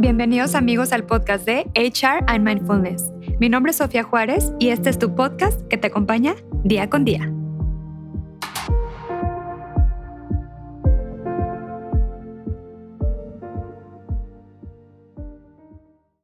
Bienvenidos 0.00 0.54
amigos 0.54 0.92
al 0.92 1.04
podcast 1.04 1.44
de 1.44 1.66
HR 1.74 2.24
and 2.26 2.42
Mindfulness. 2.42 3.12
Mi 3.38 3.50
nombre 3.50 3.68
es 3.68 3.76
Sofía 3.76 4.02
Juárez 4.02 4.50
y 4.58 4.70
este 4.70 4.88
es 4.88 4.98
tu 4.98 5.14
podcast 5.14 5.60
que 5.68 5.76
te 5.76 5.88
acompaña 5.88 6.36
día 6.64 6.88
con 6.88 7.04
día. 7.04 7.30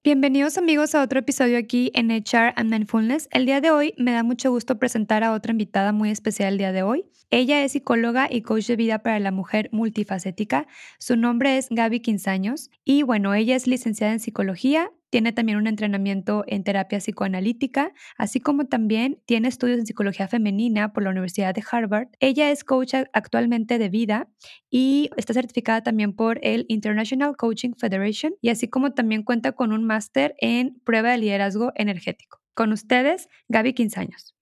Bienvenidos 0.06 0.56
amigos 0.56 0.94
a 0.94 1.02
otro 1.02 1.18
episodio 1.18 1.58
aquí 1.58 1.90
en 1.92 2.12
HR 2.12 2.52
and 2.54 2.70
Mindfulness. 2.70 3.28
El 3.32 3.44
día 3.44 3.60
de 3.60 3.72
hoy 3.72 3.92
me 3.98 4.12
da 4.12 4.22
mucho 4.22 4.52
gusto 4.52 4.78
presentar 4.78 5.24
a 5.24 5.32
otra 5.32 5.50
invitada 5.50 5.90
muy 5.90 6.10
especial 6.10 6.52
el 6.52 6.58
día 6.58 6.70
de 6.70 6.84
hoy. 6.84 7.06
Ella 7.30 7.64
es 7.64 7.72
psicóloga 7.72 8.28
y 8.30 8.42
coach 8.42 8.68
de 8.68 8.76
vida 8.76 9.00
para 9.00 9.18
la 9.18 9.32
mujer 9.32 9.68
multifacética. 9.72 10.68
Su 11.00 11.16
nombre 11.16 11.58
es 11.58 11.66
Gaby 11.70 11.98
Quinzaños 11.98 12.70
y 12.84 13.02
bueno, 13.02 13.34
ella 13.34 13.56
es 13.56 13.66
licenciada 13.66 14.12
en 14.12 14.20
psicología, 14.20 14.92
tiene 15.10 15.32
también 15.32 15.58
un 15.58 15.66
entrenamiento 15.66 16.44
en 16.46 16.64
terapia 16.64 16.98
psicoanalítica, 16.98 17.92
así 18.18 18.40
como 18.40 18.66
también 18.66 19.20
tiene 19.26 19.48
estudios 19.48 19.78
en 19.78 19.86
psicología 19.86 20.28
femenina 20.28 20.92
por 20.92 21.02
la 21.02 21.10
Universidad 21.10 21.54
de 21.54 21.62
Harvard. 21.70 22.08
Ella 22.20 22.50
es 22.50 22.64
coach 22.64 22.94
actualmente 23.12 23.78
de 23.78 23.88
vida 23.88 24.28
y 24.70 25.10
está 25.16 25.34
certificada 25.34 25.82
también 25.82 26.14
por 26.14 26.38
el 26.42 26.66
International 26.68 27.36
Coaching 27.36 27.72
Federation 27.78 28.34
y 28.40 28.50
así 28.50 28.68
como 28.68 28.92
también 28.92 29.22
cuenta 29.22 29.52
con 29.52 29.72
un 29.72 29.84
máster 29.84 30.34
en 30.38 30.80
prueba 30.84 31.10
de 31.10 31.18
liderazgo 31.18 31.72
energético. 31.74 32.40
Con 32.54 32.72
ustedes, 32.72 33.28
Gaby 33.48 33.74
Quinzaños. 33.74 34.36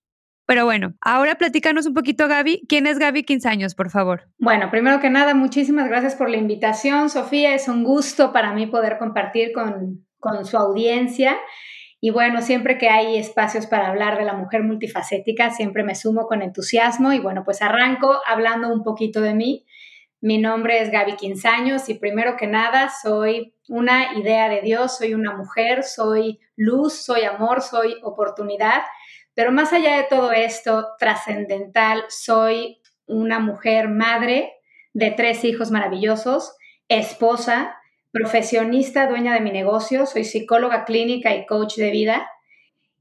Pero 0.47 0.67
bueno, 0.67 0.95
ahora 1.01 1.37
platícanos 1.37 1.87
un 1.87 1.95
poquito, 1.95 2.29
Gaby. 2.29 2.67
¿Quién 2.69 2.87
es 2.87 2.99
Gaby 2.99 3.23
Quinzaños, 3.23 3.75
por 3.75 3.91
favor? 3.91 4.29
Bueno, 4.39 4.71
primero 4.71 5.01
que 5.01 5.09
nada, 5.09 5.35
muchísimas 5.35 5.89
gracias 5.89 6.17
por 6.17 6.29
la 6.29 6.37
invitación, 6.37 7.09
Sofía. 7.09 7.55
Es 7.55 7.67
un 7.67 7.83
gusto 7.83 8.33
para 8.33 8.53
mí 8.53 8.67
poder 8.67 8.99
compartir 8.99 9.53
con, 9.53 10.05
con 10.25 10.47
su 10.47 10.57
audiencia. 10.57 11.39
Y 12.01 12.11
bueno, 12.11 12.41
siempre 12.41 12.79
que 12.79 12.89
hay 12.89 13.19
espacios 13.19 13.67
para 13.67 13.89
hablar 13.89 14.19
de 14.19 14.25
la 14.25 14.33
mujer 14.33 14.63
multifacética, 14.63 15.51
siempre 15.51 15.85
me 15.85 15.95
sumo 15.95 16.27
con 16.27 16.41
entusiasmo. 16.41 17.13
Y 17.13 17.19
bueno, 17.19 17.45
pues 17.45 17.61
arranco 17.61 18.21
hablando 18.27 18.73
un 18.73 18.83
poquito 18.83 19.21
de 19.21 19.35
mí. 19.35 19.67
Mi 20.23 20.39
nombre 20.39 20.81
es 20.81 20.91
Gaby 20.91 21.17
Quinzaños 21.17 21.91
y 21.91 21.95
primero 21.95 22.37
que 22.37 22.47
nada 22.47 22.91
soy 23.03 23.55
una 23.69 24.19
idea 24.19 24.49
de 24.49 24.63
Dios, 24.63 24.97
soy 24.97 25.13
una 25.13 25.37
mujer, 25.37 25.83
soy 25.83 26.41
luz, 26.57 26.95
soy 26.95 27.25
amor, 27.25 27.61
soy 27.61 27.97
oportunidad. 28.03 28.83
Pero 29.35 29.53
más 29.53 29.75
allá 29.75 29.99
de 29.99 30.05
todo 30.05 30.33
esto 30.33 30.89
trascendental, 30.99 32.05
soy 32.09 32.81
una 33.07 33.39
mujer 33.39 33.89
madre 33.89 34.55
de 34.95 35.11
tres 35.11 35.45
hijos 35.45 35.71
maravillosos, 35.71 36.57
esposa, 36.89 37.77
profesionista, 38.15 39.09
dueña 39.09 39.35
de 39.35 39.41
mi 39.41 39.51
negocio, 39.51 40.07
soy 40.07 40.23
psicóloga 40.23 40.85
clínica 40.85 41.35
y 41.35 41.47
coach 41.47 41.75
de 41.75 41.91
vida. 41.91 42.31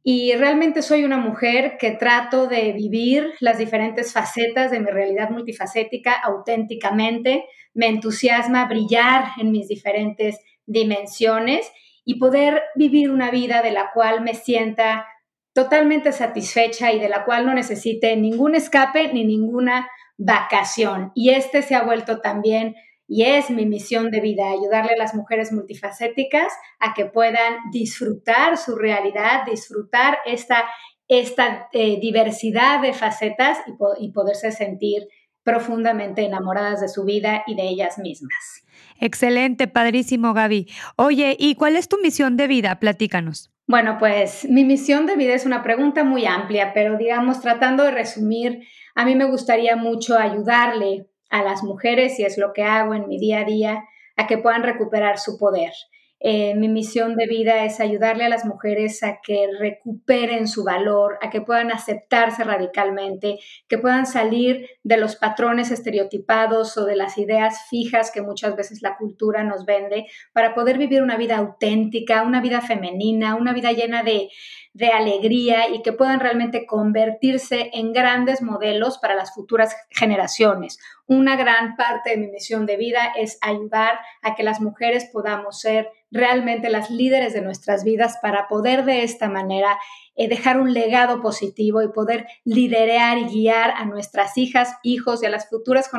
Y 0.01 0.33
realmente 0.33 0.81
soy 0.81 1.03
una 1.03 1.17
mujer 1.17 1.77
que 1.77 1.91
trato 1.91 2.47
de 2.47 2.73
vivir 2.73 3.31
las 3.39 3.59
diferentes 3.59 4.11
facetas 4.11 4.71
de 4.71 4.79
mi 4.79 4.89
realidad 4.89 5.29
multifacética 5.29 6.13
auténticamente. 6.13 7.45
Me 7.75 7.87
entusiasma 7.87 8.65
brillar 8.65 9.27
en 9.39 9.51
mis 9.51 9.67
diferentes 9.67 10.39
dimensiones 10.65 11.71
y 12.03 12.17
poder 12.17 12.63
vivir 12.75 13.11
una 13.11 13.29
vida 13.29 13.61
de 13.61 13.71
la 13.71 13.91
cual 13.93 14.21
me 14.21 14.33
sienta 14.33 15.05
totalmente 15.53 16.11
satisfecha 16.11 16.91
y 16.91 16.99
de 16.99 17.07
la 17.07 17.23
cual 17.23 17.45
no 17.45 17.53
necesite 17.53 18.15
ningún 18.17 18.55
escape 18.55 19.13
ni 19.13 19.25
ninguna 19.25 19.87
vacación. 20.17 21.11
Y 21.13 21.29
este 21.29 21.61
se 21.61 21.75
ha 21.75 21.83
vuelto 21.83 22.19
también 22.19 22.75
y 23.13 23.25
es 23.25 23.51
mi 23.51 23.67
misión 23.67 24.09
de 24.09 24.21
vida, 24.21 24.49
ayudarle 24.49 24.93
a 24.93 24.97
las 24.97 25.13
mujeres 25.13 25.51
multifacéticas 25.51 26.51
a 26.79 26.95
que 26.95 27.05
puedan 27.05 27.57
disfrutar 27.71 28.57
su 28.57 28.75
realidad, 28.75 29.45
disfrutar 29.45 30.17
esta, 30.25 30.63
esta 31.07 31.69
eh, 31.73 31.99
diversidad 31.99 32.81
de 32.81 32.91
facetas 32.91 33.59
y, 33.67 34.05
y 34.07 34.11
poderse 34.11 34.51
sentir 34.51 35.03
profundamente 35.43 36.25
enamoradas 36.25 36.81
de 36.81 36.89
su 36.89 37.03
vida 37.03 37.43
y 37.45 37.53
de 37.53 37.61
ellas 37.67 37.99
mismas. 37.99 38.65
Excelente, 38.99 39.67
padrísimo, 39.67 40.33
Gaby. 40.33 40.67
Oye, 40.95 41.35
¿y 41.37 41.53
cuál 41.53 41.75
es 41.75 41.87
tu 41.87 41.99
misión 42.01 42.35
de 42.35 42.47
vida? 42.47 42.79
Platícanos. 42.79 43.51
Bueno, 43.67 43.97
pues 43.99 44.49
mi 44.49 44.65
misión 44.65 45.05
de 45.05 45.17
vida 45.17 45.35
es 45.35 45.45
una 45.45 45.61
pregunta 45.61 46.03
muy 46.03 46.25
amplia, 46.25 46.73
pero 46.73 46.97
digamos, 46.97 47.41
tratando 47.41 47.83
de 47.83 47.91
resumir, 47.91 48.63
a 48.95 49.05
mí 49.05 49.13
me 49.15 49.25
gustaría 49.25 49.75
mucho 49.75 50.17
ayudarle 50.17 51.05
a 51.33 51.41
las 51.41 51.63
mujeres, 51.63 52.19
y 52.19 52.25
es 52.25 52.37
lo 52.37 52.53
que 52.53 52.61
hago 52.61 52.93
en 52.93 53.07
mi 53.07 53.17
día 53.17 53.39
a 53.39 53.43
día, 53.43 53.85
a 54.15 54.27
que 54.27 54.37
puedan 54.37 54.61
recuperar 54.61 55.17
su 55.17 55.39
poder. 55.39 55.71
Eh, 56.19 56.53
mi 56.55 56.69
misión 56.69 57.15
de 57.15 57.25
vida 57.25 57.65
es 57.65 57.79
ayudarle 57.81 58.23
a 58.23 58.29
las 58.29 58.45
mujeres 58.45 59.01
a 59.01 59.19
que 59.21 59.47
recuperen 59.59 60.47
su 60.47 60.63
valor, 60.63 61.17
a 61.21 61.31
que 61.31 61.41
puedan 61.41 61.71
aceptarse 61.71 62.43
radicalmente, 62.43 63.39
que 63.67 63.79
puedan 63.79 64.05
salir 64.05 64.69
de 64.83 64.97
los 64.97 65.15
patrones 65.15 65.71
estereotipados 65.71 66.77
o 66.77 66.85
de 66.85 66.95
las 66.95 67.17
ideas 67.17 67.65
fijas 67.67 68.11
que 68.11 68.21
muchas 68.21 68.55
veces 68.55 68.83
la 68.83 68.95
cultura 68.95 69.43
nos 69.43 69.65
vende, 69.65 70.05
para 70.33 70.53
poder 70.53 70.77
vivir 70.77 71.01
una 71.01 71.17
vida 71.17 71.37
auténtica, 71.37 72.21
una 72.21 72.41
vida 72.41 72.61
femenina, 72.61 73.35
una 73.35 73.53
vida 73.53 73.71
llena 73.71 74.03
de, 74.03 74.29
de 74.73 74.87
alegría 74.87 75.69
y 75.69 75.83
que 75.83 75.93
puedan 75.93 76.19
realmente 76.19 76.65
convertirse 76.65 77.69
en 77.73 77.93
grandes 77.93 78.41
modelos 78.41 78.97
para 78.97 79.13
las 79.13 79.33
futuras 79.33 79.75
generaciones. 79.89 80.79
Una 81.05 81.35
gran 81.35 81.75
parte 81.75 82.11
de 82.11 82.17
mi 82.17 82.27
misión 82.27 82.65
de 82.65 82.77
vida 82.77 83.13
es 83.15 83.37
ayudar 83.41 83.99
a 84.23 84.33
que 84.33 84.41
las 84.41 84.61
mujeres 84.61 85.09
podamos 85.13 85.59
ser 85.59 85.89
realmente 86.09 86.69
las 86.69 86.89
líderes 86.89 87.33
de 87.33 87.41
nuestras 87.41 87.83
vidas 87.83 88.17
para 88.21 88.47
poder 88.47 88.83
de 88.85 89.03
esta 89.03 89.29
manera 89.29 89.77
eh, 90.15 90.27
dejar 90.27 90.59
un 90.59 90.73
legado 90.73 91.21
positivo 91.21 91.81
y 91.81 91.91
poder 91.91 92.27
liderar 92.43 93.17
y 93.17 93.25
guiar 93.25 93.71
a 93.71 93.85
nuestras 93.85 94.37
hijas, 94.37 94.75
hijos 94.83 95.21
y 95.21 95.27
a 95.27 95.29
las 95.29 95.49
futuras 95.49 95.89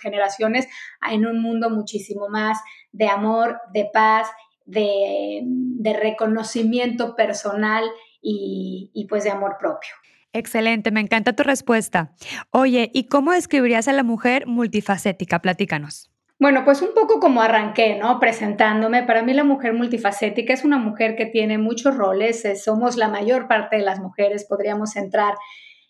generaciones 0.00 0.68
en 1.10 1.26
un 1.26 1.40
mundo 1.40 1.70
muchísimo 1.70 2.28
más 2.28 2.60
de 2.92 3.08
amor, 3.08 3.60
de 3.72 3.88
paz, 3.92 4.28
de, 4.66 5.94
reconocimiento 6.00 7.14
personal 7.16 7.84
y, 8.22 8.90
y 8.94 9.06
pues 9.06 9.24
de 9.24 9.30
amor 9.30 9.56
propio. 9.58 9.90
Excelente, 10.32 10.90
me 10.90 11.00
encanta 11.00 11.34
tu 11.34 11.42
respuesta. 11.42 12.12
Oye, 12.50 12.90
¿y 12.94 13.08
cómo 13.08 13.32
describirías 13.32 13.88
a 13.88 13.92
la 13.92 14.02
mujer 14.02 14.46
multifacética? 14.46 15.40
Platícanos. 15.40 16.10
Bueno, 16.38 16.64
pues 16.64 16.82
un 16.82 16.94
poco 16.94 17.20
como 17.20 17.42
arranqué, 17.42 17.96
¿no? 17.96 18.18
Presentándome, 18.18 19.04
para 19.04 19.22
mí 19.22 19.34
la 19.34 19.44
mujer 19.44 19.74
multifacética 19.74 20.52
es 20.54 20.64
una 20.64 20.78
mujer 20.78 21.14
que 21.14 21.26
tiene 21.26 21.58
muchos 21.58 21.96
roles, 21.96 22.44
eh, 22.44 22.56
somos 22.56 22.96
la 22.96 23.08
mayor 23.08 23.46
parte 23.46 23.76
de 23.76 23.82
las 23.82 24.00
mujeres, 24.00 24.46
podríamos 24.48 24.96
entrar 24.96 25.34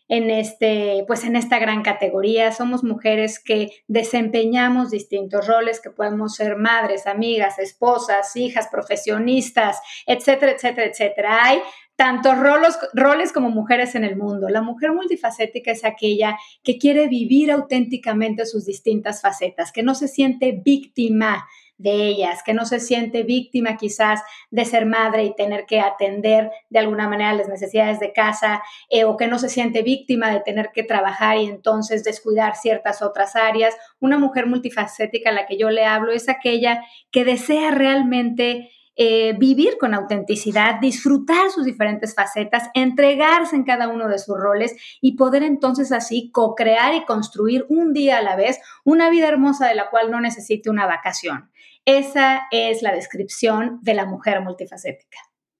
en 0.08 0.28
este, 0.28 1.04
pues 1.06 1.24
en 1.24 1.36
esta 1.36 1.58
gran 1.58 1.82
categoría. 1.82 2.52
Somos 2.52 2.84
mujeres 2.84 3.42
que 3.42 3.70
desempeñamos 3.88 4.90
distintos 4.90 5.46
roles, 5.46 5.80
que 5.80 5.88
podemos 5.88 6.34
ser 6.34 6.56
madres, 6.56 7.06
amigas, 7.06 7.58
esposas, 7.58 8.36
hijas, 8.36 8.68
profesionistas, 8.70 9.80
etcétera, 10.06 10.52
etcétera, 10.52 10.86
etcétera. 10.88 11.38
Hay 11.44 11.62
tantos 12.02 12.36
roles, 12.36 12.76
roles 12.94 13.32
como 13.32 13.50
mujeres 13.50 13.94
en 13.94 14.02
el 14.02 14.16
mundo. 14.16 14.48
La 14.48 14.60
mujer 14.60 14.90
multifacética 14.90 15.70
es 15.70 15.84
aquella 15.84 16.36
que 16.64 16.76
quiere 16.76 17.06
vivir 17.06 17.52
auténticamente 17.52 18.44
sus 18.44 18.66
distintas 18.66 19.22
facetas, 19.22 19.70
que 19.70 19.84
no 19.84 19.94
se 19.94 20.08
siente 20.08 20.50
víctima 20.50 21.46
de 21.78 22.08
ellas, 22.08 22.42
que 22.42 22.54
no 22.54 22.66
se 22.66 22.80
siente 22.80 23.22
víctima 23.22 23.76
quizás 23.76 24.20
de 24.50 24.64
ser 24.64 24.84
madre 24.84 25.26
y 25.26 25.36
tener 25.36 25.64
que 25.64 25.78
atender 25.78 26.50
de 26.70 26.80
alguna 26.80 27.08
manera 27.08 27.34
las 27.34 27.48
necesidades 27.48 28.00
de 28.00 28.12
casa, 28.12 28.64
eh, 28.90 29.04
o 29.04 29.16
que 29.16 29.28
no 29.28 29.38
se 29.38 29.48
siente 29.48 29.82
víctima 29.82 30.32
de 30.32 30.40
tener 30.40 30.70
que 30.74 30.82
trabajar 30.82 31.36
y 31.38 31.46
entonces 31.46 32.02
descuidar 32.02 32.56
ciertas 32.56 33.00
otras 33.00 33.36
áreas. 33.36 33.76
Una 34.00 34.18
mujer 34.18 34.46
multifacética 34.46 35.30
a 35.30 35.34
la 35.34 35.46
que 35.46 35.56
yo 35.56 35.70
le 35.70 35.84
hablo 35.84 36.10
es 36.10 36.28
aquella 36.28 36.82
que 37.12 37.24
desea 37.24 37.70
realmente 37.70 38.72
eh, 38.96 39.34
vivir 39.38 39.78
con 39.78 39.94
autenticidad, 39.94 40.80
disfrutar 40.80 41.50
sus 41.50 41.64
diferentes 41.64 42.14
facetas, 42.14 42.68
entregarse 42.74 43.56
en 43.56 43.64
cada 43.64 43.88
uno 43.88 44.08
de 44.08 44.18
sus 44.18 44.38
roles 44.38 44.76
y 45.00 45.16
poder 45.16 45.42
entonces 45.42 45.92
así 45.92 46.30
co-crear 46.30 46.94
y 46.94 47.04
construir 47.04 47.64
un 47.68 47.92
día 47.92 48.18
a 48.18 48.22
la 48.22 48.36
vez 48.36 48.60
una 48.84 49.08
vida 49.08 49.28
hermosa 49.28 49.66
de 49.66 49.74
la 49.74 49.88
cual 49.90 50.10
no 50.10 50.20
necesite 50.20 50.68
una 50.68 50.86
vacación. 50.86 51.50
Esa 51.84 52.42
es 52.50 52.82
la 52.82 52.92
descripción 52.92 53.78
de 53.82 53.94
la 53.94 54.04
mujer 54.04 54.40
multifacética. 54.40 55.18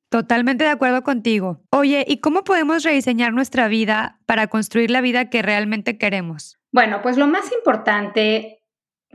Totalmente 0.08 0.64
de 0.64 0.70
acuerdo 0.70 1.02
contigo. 1.02 1.62
Oye, 1.70 2.04
¿y 2.06 2.18
cómo 2.18 2.44
podemos 2.44 2.84
rediseñar 2.84 3.32
nuestra 3.32 3.66
vida 3.66 4.20
para 4.26 4.46
construir 4.48 4.90
la 4.90 5.00
vida 5.00 5.30
que 5.30 5.40
realmente 5.40 5.96
queremos? 5.96 6.58
Bueno, 6.70 7.00
pues 7.02 7.16
lo 7.16 7.26
más 7.26 7.50
importante 7.50 8.61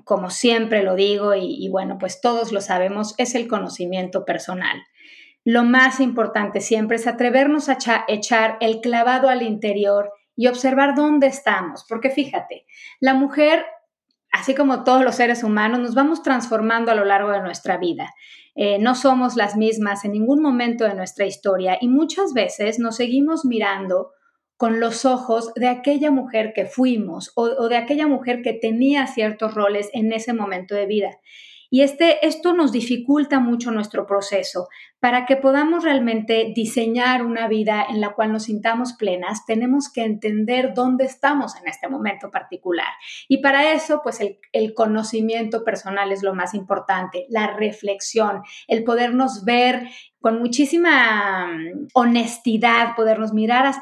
como 0.03 0.29
siempre 0.29 0.83
lo 0.83 0.95
digo 0.95 1.33
y, 1.35 1.67
bueno, 1.69 1.97
pues 1.99 2.21
todos 2.21 2.51
lo 2.51 2.61
sabemos, 2.61 3.15
es 3.17 3.35
el 3.35 3.47
conocimiento 3.47 4.25
personal. 4.25 4.81
Lo 5.43 5.63
más 5.63 5.99
importante 5.99 6.61
siempre 6.61 6.97
es 6.97 7.07
atrevernos 7.07 7.69
a 7.69 7.77
echar 8.07 8.57
el 8.59 8.81
clavado 8.81 9.29
al 9.29 9.41
interior 9.41 10.11
y 10.35 10.47
observar 10.47 10.95
dónde 10.95 11.27
estamos, 11.27 11.85
porque 11.87 12.09
fíjate, 12.09 12.65
la 12.99 13.13
mujer 13.13 13.65
así 14.31 14.53
como 14.53 14.83
todos 14.83 15.03
los 15.03 15.15
seres 15.15 15.43
humanos, 15.43 15.79
nos 15.79 15.95
vamos 15.95 16.21
transformando 16.21 16.91
a 16.91 16.95
lo 16.95 17.05
largo 17.05 17.31
de 17.31 17.41
nuestra 17.41 17.77
vida. 17.77 18.13
Eh, 18.55 18.77
no 18.79 18.95
somos 18.95 19.35
las 19.35 19.55
mismas 19.55 20.05
en 20.05 20.11
ningún 20.11 20.41
momento 20.41 20.83
de 20.83 20.93
nuestra 20.93 21.25
historia 21.25 21.77
y 21.79 21.87
muchas 21.87 22.33
veces 22.33 22.79
nos 22.79 22.95
seguimos 22.95 23.45
mirando 23.45 24.11
con 24.57 24.79
los 24.79 25.05
ojos 25.05 25.53
de 25.55 25.67
aquella 25.67 26.11
mujer 26.11 26.51
que 26.53 26.65
fuimos 26.65 27.31
o, 27.35 27.69
de 27.69 27.77
aquella 27.77 28.07
mujer 28.07 28.41
que 28.41 28.53
tenía 28.53 29.05
ciertos 29.07 29.53
roles 29.53 29.89
en 29.93 30.11
ese 30.11 30.33
momento 30.33 30.73
de 30.75 30.87
vida. 30.87 31.19
Y 31.69 31.81
este, 31.81 32.25
esto 32.25 32.53
nos 32.53 32.71
dificulta 32.71 33.39
mucho 33.39 33.71
nuestro 33.71 34.07
proceso. 34.07 34.67
Para 34.99 35.25
que 35.25 35.35
podamos 35.35 35.83
realmente 35.83 36.51
diseñar 36.55 37.23
una 37.23 37.47
vida 37.47 37.85
en 37.87 38.01
la 38.01 38.13
cual 38.13 38.31
nos 38.31 38.43
sintamos 38.43 38.93
plenas, 38.93 39.45
tenemos 39.45 39.91
que 39.91 40.03
entender 40.03 40.73
dónde 40.73 41.05
estamos 41.05 41.55
en 41.55 41.67
este 41.67 41.87
momento 41.87 42.31
particular. 42.31 42.87
Y 43.27 43.37
para 43.37 43.73
eso, 43.73 44.01
pues 44.03 44.19
el, 44.21 44.73
conocimiento 44.73 45.63
personal 45.63 46.11
es 46.11 46.23
lo 46.23 46.33
más 46.33 46.53
importante, 46.53 47.25
la 47.29 47.55
reflexión, 47.55 48.41
el 48.67 48.83
podernos 48.83 49.43
ver 49.45 49.87
con 50.19 50.39
muchísima 50.39 51.47
mm, 51.47 51.87
honestidad, 51.93 52.95
podernos 52.95 53.33
mirar 53.33 53.73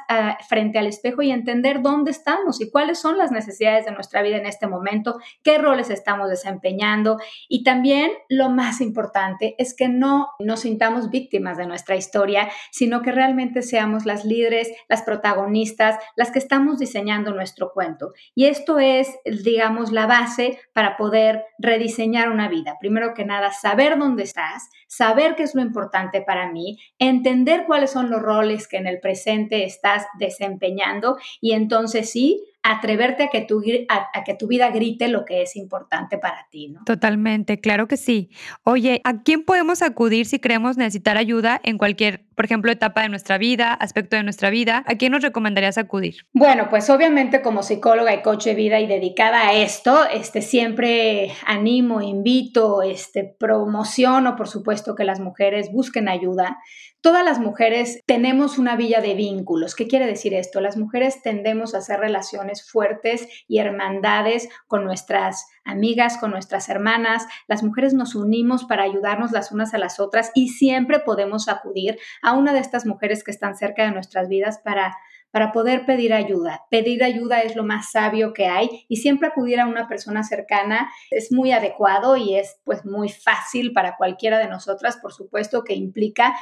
frente 0.47 0.77
al 0.77 0.87
espejo 0.87 1.21
y 1.21 1.31
entender 1.31 1.81
dónde 1.81 2.11
estamos 2.11 2.61
y 2.61 2.69
cuáles 2.69 2.99
son 2.99 3.17
las 3.17 3.31
necesidades 3.31 3.85
de 3.85 3.91
nuestra 3.91 4.21
vida 4.21 4.37
en 4.37 4.45
este 4.45 4.67
momento, 4.67 5.19
qué 5.43 5.57
roles 5.57 5.89
estamos 5.89 6.29
desempeñando 6.29 7.17
y 7.47 7.63
también 7.63 8.11
lo 8.29 8.49
más 8.49 8.81
importante 8.81 9.55
es 9.57 9.75
que 9.75 9.87
no 9.89 10.29
nos 10.39 10.61
sintamos 10.61 11.04
víctimas 11.09 11.57
de 11.57 11.65
nuestra 11.65 11.95
historia, 11.95 12.49
sino 12.71 13.01
que 13.01 13.11
realmente 13.11 13.61
seamos 13.61 14.05
las 14.05 14.25
líderes, 14.25 14.71
las 14.87 15.03
protagonistas, 15.03 15.97
las 16.15 16.31
que 16.31 16.39
estamos 16.39 16.79
diseñando 16.79 17.31
nuestro 17.31 17.71
cuento. 17.73 18.13
Y 18.33 18.45
esto 18.45 18.79
es, 18.79 19.09
digamos, 19.43 19.91
la 19.91 20.07
base 20.07 20.59
para 20.73 20.97
poder 20.97 21.43
rediseñar 21.57 22.29
una 22.29 22.49
vida. 22.49 22.77
Primero 22.79 23.13
que 23.13 23.25
nada, 23.25 23.51
saber 23.51 23.97
dónde 23.97 24.23
estás, 24.23 24.69
saber 24.87 25.35
qué 25.35 25.43
es 25.43 25.55
lo 25.55 25.61
importante 25.61 26.21
para 26.21 26.51
mí, 26.51 26.77
entender 26.99 27.65
cuáles 27.65 27.91
son 27.91 28.09
los 28.09 28.21
roles 28.21 28.67
que 28.67 28.77
en 28.77 28.87
el 28.87 28.99
presente 28.99 29.65
estás 29.65 30.05
desempeñando 30.19 31.17
y 31.41 31.53
entonces 31.53 32.11
sí, 32.11 32.43
atreverte 32.65 33.23
a 33.23 33.29
que, 33.29 33.41
tu, 33.41 33.63
a, 33.89 34.23
que 34.23 34.33
tu 34.33 34.47
vida 34.47 34.71
grite 34.71 35.07
lo 35.07 35.23
que 35.23 35.43
es 35.43 35.55
importante 35.55 36.17
para 36.17 36.47
ti, 36.49 36.69
¿no? 36.69 36.83
Totalmente, 36.83 37.59
claro 37.59 37.87
que 37.87 37.95
sí. 37.95 38.31
Oye, 38.63 39.01
¿a 39.03 39.21
quién 39.21 39.43
podemos 39.43 39.83
acudir 39.83 40.25
si 40.25 40.39
creemos 40.39 40.75
necesitar 40.75 41.15
ayuda 41.15 41.61
en 41.63 41.77
cualquier, 41.77 42.25
por 42.33 42.45
ejemplo, 42.45 42.71
etapa 42.71 43.03
de 43.03 43.09
nuestra 43.09 43.37
vida, 43.37 43.71
aspecto 43.73 44.15
de 44.15 44.23
nuestra 44.23 44.49
vida? 44.49 44.83
¿A 44.87 44.95
quién 44.95 45.11
nos 45.11 45.21
recomendarías 45.21 45.77
acudir? 45.77 46.25
Bueno, 46.33 46.67
pues 46.71 46.89
obviamente 46.89 47.43
como 47.43 47.61
psicóloga 47.61 48.15
y 48.15 48.23
coach 48.23 48.45
de 48.45 48.55
vida 48.55 48.79
y 48.79 48.87
dedicada 48.87 49.47
a 49.49 49.53
esto, 49.53 50.03
este, 50.11 50.41
siempre 50.41 51.33
animo, 51.45 52.01
invito, 52.01 52.81
este, 52.81 53.23
promociono, 53.23 54.35
por 54.35 54.47
supuesto, 54.47 54.95
que 54.95 55.03
las 55.03 55.19
mujeres 55.19 55.71
busquen 55.71 56.09
ayuda. 56.09 56.57
Todas 57.05 57.23
las 57.23 57.37
mujeres 57.37 58.01
tenemos 58.07 58.57
una 58.57 58.75
villa 58.75 58.99
de 58.99 59.13
vínculos. 59.13 59.75
¿Qué 59.75 59.85
quiere 59.85 60.07
decir 60.07 60.33
esto? 60.33 60.59
Las 60.59 60.75
mujeres 60.75 61.21
tendemos 61.21 61.75
a 61.75 61.77
hacer 61.77 61.99
relaciones 61.99 62.67
fuertes 62.67 63.27
y 63.47 63.59
hermandades 63.59 64.49
con 64.65 64.83
nuestras 64.83 65.45
amigas, 65.63 66.17
con 66.17 66.31
nuestras 66.31 66.67
hermanas. 66.67 67.27
Las 67.47 67.61
mujeres 67.61 67.93
nos 67.93 68.15
unimos 68.15 68.63
para 68.63 68.81
ayudarnos 68.81 69.31
las 69.33 69.51
unas 69.51 69.75
a 69.75 69.77
las 69.77 69.99
otras 69.99 70.31
y 70.33 70.47
siempre 70.47 70.97
podemos 70.97 71.47
acudir 71.47 71.99
a 72.23 72.33
una 72.33 72.53
de 72.53 72.59
estas 72.59 72.87
mujeres 72.87 73.23
que 73.23 73.29
están 73.29 73.55
cerca 73.55 73.83
de 73.83 73.91
nuestras 73.91 74.27
vidas 74.27 74.57
para 74.63 74.97
para 75.35 75.51
poder 75.51 75.85
pedir 75.85 76.13
ayuda. 76.13 76.63
Pedir 76.71 77.03
ayuda 77.03 77.41
es 77.41 77.57
lo 77.57 77.65
más 77.65 77.91
sabio 77.91 78.31
que 78.31 78.45
hay 78.45 78.85
y 78.87 78.95
siempre 78.95 79.27
acudir 79.27 79.59
a 79.59 79.67
una 79.67 79.85
persona 79.85 80.23
cercana 80.23 80.89
es 81.11 81.29
muy 81.29 81.51
adecuado 81.51 82.15
y 82.15 82.37
es 82.37 82.61
pues 82.63 82.85
muy 82.85 83.09
fácil 83.09 83.73
para 83.73 83.97
cualquiera 83.97 84.39
de 84.39 84.47
nosotras, 84.47 84.95
por 84.95 85.11
supuesto 85.11 85.65
que 85.65 85.73
implica 85.73 86.37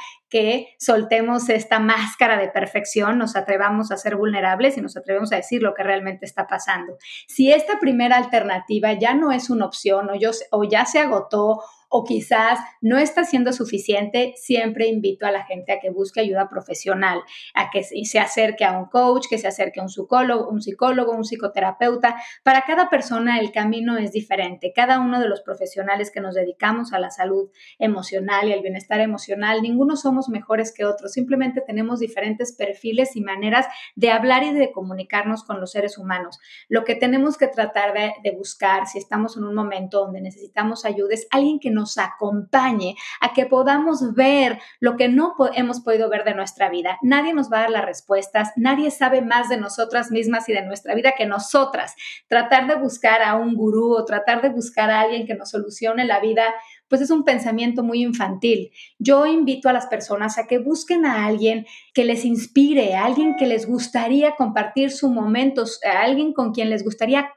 soltemos 0.78 1.48
esta 1.48 1.78
máscara 1.78 2.38
de 2.38 2.48
perfección, 2.48 3.18
nos 3.18 3.36
atrevamos 3.36 3.90
a 3.90 3.96
ser 3.96 4.16
vulnerables 4.16 4.76
y 4.76 4.80
nos 4.80 4.96
atrevemos 4.96 5.32
a 5.32 5.36
decir 5.36 5.62
lo 5.62 5.74
que 5.74 5.82
realmente 5.82 6.26
está 6.26 6.46
pasando. 6.46 6.96
Si 7.28 7.52
esta 7.52 7.78
primera 7.78 8.16
alternativa 8.16 8.92
ya 8.92 9.14
no 9.14 9.32
es 9.32 9.50
una 9.50 9.66
opción 9.66 10.08
o 10.50 10.64
ya 10.64 10.86
se 10.86 10.98
agotó 10.98 11.60
o 11.96 12.02
quizás 12.02 12.58
no 12.80 12.98
está 12.98 13.22
siendo 13.22 13.52
suficiente, 13.52 14.34
siempre 14.36 14.88
invito 14.88 15.26
a 15.26 15.30
la 15.30 15.44
gente 15.44 15.72
a 15.72 15.78
que 15.78 15.90
busque 15.90 16.18
ayuda 16.18 16.48
profesional, 16.48 17.20
a 17.54 17.70
que 17.70 17.84
se 17.84 18.18
acerque 18.18 18.64
a 18.64 18.76
un 18.76 18.86
coach, 18.86 19.26
que 19.30 19.38
se 19.38 19.46
acerque 19.46 19.78
a 19.78 19.84
un 19.84 19.88
psicólogo, 19.88 20.48
un 20.48 20.60
psicólogo, 20.60 21.12
un 21.12 21.22
psicoterapeuta. 21.22 22.16
Para 22.42 22.62
cada 22.62 22.90
persona 22.90 23.38
el 23.38 23.52
camino 23.52 23.96
es 23.96 24.10
diferente. 24.10 24.72
Cada 24.74 24.98
uno 24.98 25.20
de 25.20 25.28
los 25.28 25.42
profesionales 25.42 26.10
que 26.10 26.20
nos 26.20 26.34
dedicamos 26.34 26.92
a 26.92 26.98
la 26.98 27.10
salud 27.10 27.50
emocional 27.78 28.48
y 28.48 28.52
al 28.52 28.62
bienestar 28.62 28.98
emocional, 28.98 29.62
ninguno 29.62 29.94
somos 29.94 30.23
mejores 30.28 30.72
que 30.72 30.84
otros, 30.84 31.12
simplemente 31.12 31.60
tenemos 31.60 32.00
diferentes 32.00 32.52
perfiles 32.52 33.16
y 33.16 33.20
maneras 33.20 33.66
de 33.94 34.10
hablar 34.10 34.42
y 34.42 34.52
de 34.52 34.72
comunicarnos 34.72 35.44
con 35.44 35.60
los 35.60 35.72
seres 35.72 35.98
humanos. 35.98 36.38
Lo 36.68 36.84
que 36.84 36.94
tenemos 36.94 37.36
que 37.36 37.48
tratar 37.48 37.92
de, 37.94 38.12
buscar 38.36 38.86
si 38.86 38.98
estamos 38.98 39.36
en 39.36 39.44
un 39.44 39.54
momento 39.54 40.00
donde 40.00 40.20
necesitamos 40.20 40.84
ayuda 40.84 41.14
es 41.14 41.28
alguien 41.30 41.60
que 41.60 41.70
nos 41.70 41.98
acompañe 41.98 42.96
a 43.20 43.32
que 43.32 43.46
podamos 43.46 44.14
ver 44.14 44.58
lo 44.80 44.96
que 44.96 45.08
no 45.08 45.34
hemos 45.54 45.80
podido 45.80 46.08
ver 46.10 46.24
de 46.24 46.34
nuestra 46.34 46.68
vida. 46.68 46.98
Nadie 47.02 47.32
nos 47.32 47.50
va 47.50 47.58
a 47.58 47.60
dar 47.62 47.70
las 47.70 47.84
respuestas, 47.84 48.52
nadie 48.56 48.90
sabe 48.90 49.22
más 49.22 49.48
de 49.48 49.56
nosotras 49.56 50.10
mismas 50.10 50.48
y 50.48 50.52
de 50.52 50.62
nuestra 50.62 50.94
vida 50.94 51.12
que 51.16 51.26
nosotras. 51.26 51.94
Tratar 52.28 52.66
de 52.66 52.74
buscar 52.74 53.22
a 53.22 53.36
un 53.36 53.54
gurú 53.54 53.94
o 53.94 54.04
tratar 54.04 54.42
de 54.42 54.48
buscar 54.48 54.90
a 54.90 55.00
alguien 55.00 55.26
que 55.26 55.34
nos 55.34 55.50
solucione 55.50 56.04
la 56.04 56.20
vida, 56.20 56.44
pues 56.88 57.00
es 57.00 57.10
un 57.10 57.24
pensamiento 57.24 57.82
muy 57.82 58.02
infantil. 58.02 58.70
Yo 58.98 59.26
invito 59.26 59.68
a 59.68 59.72
las 59.72 59.86
personas 59.86 60.38
a 60.38 60.46
que 60.46 60.58
busquen 60.58 61.06
a 61.06 61.26
alguien 61.26 61.66
que 61.92 62.04
les 62.04 62.24
inspire, 62.24 62.94
a 62.94 63.04
alguien 63.04 63.34
que 63.38 63.46
les 63.46 63.66
gustaría 63.66 64.36
compartir 64.36 64.90
su 64.90 65.10
momento, 65.10 65.64
a 65.84 66.02
alguien 66.02 66.32
con 66.32 66.52
quien 66.52 66.70
les 66.70 66.84
gustaría 66.84 67.30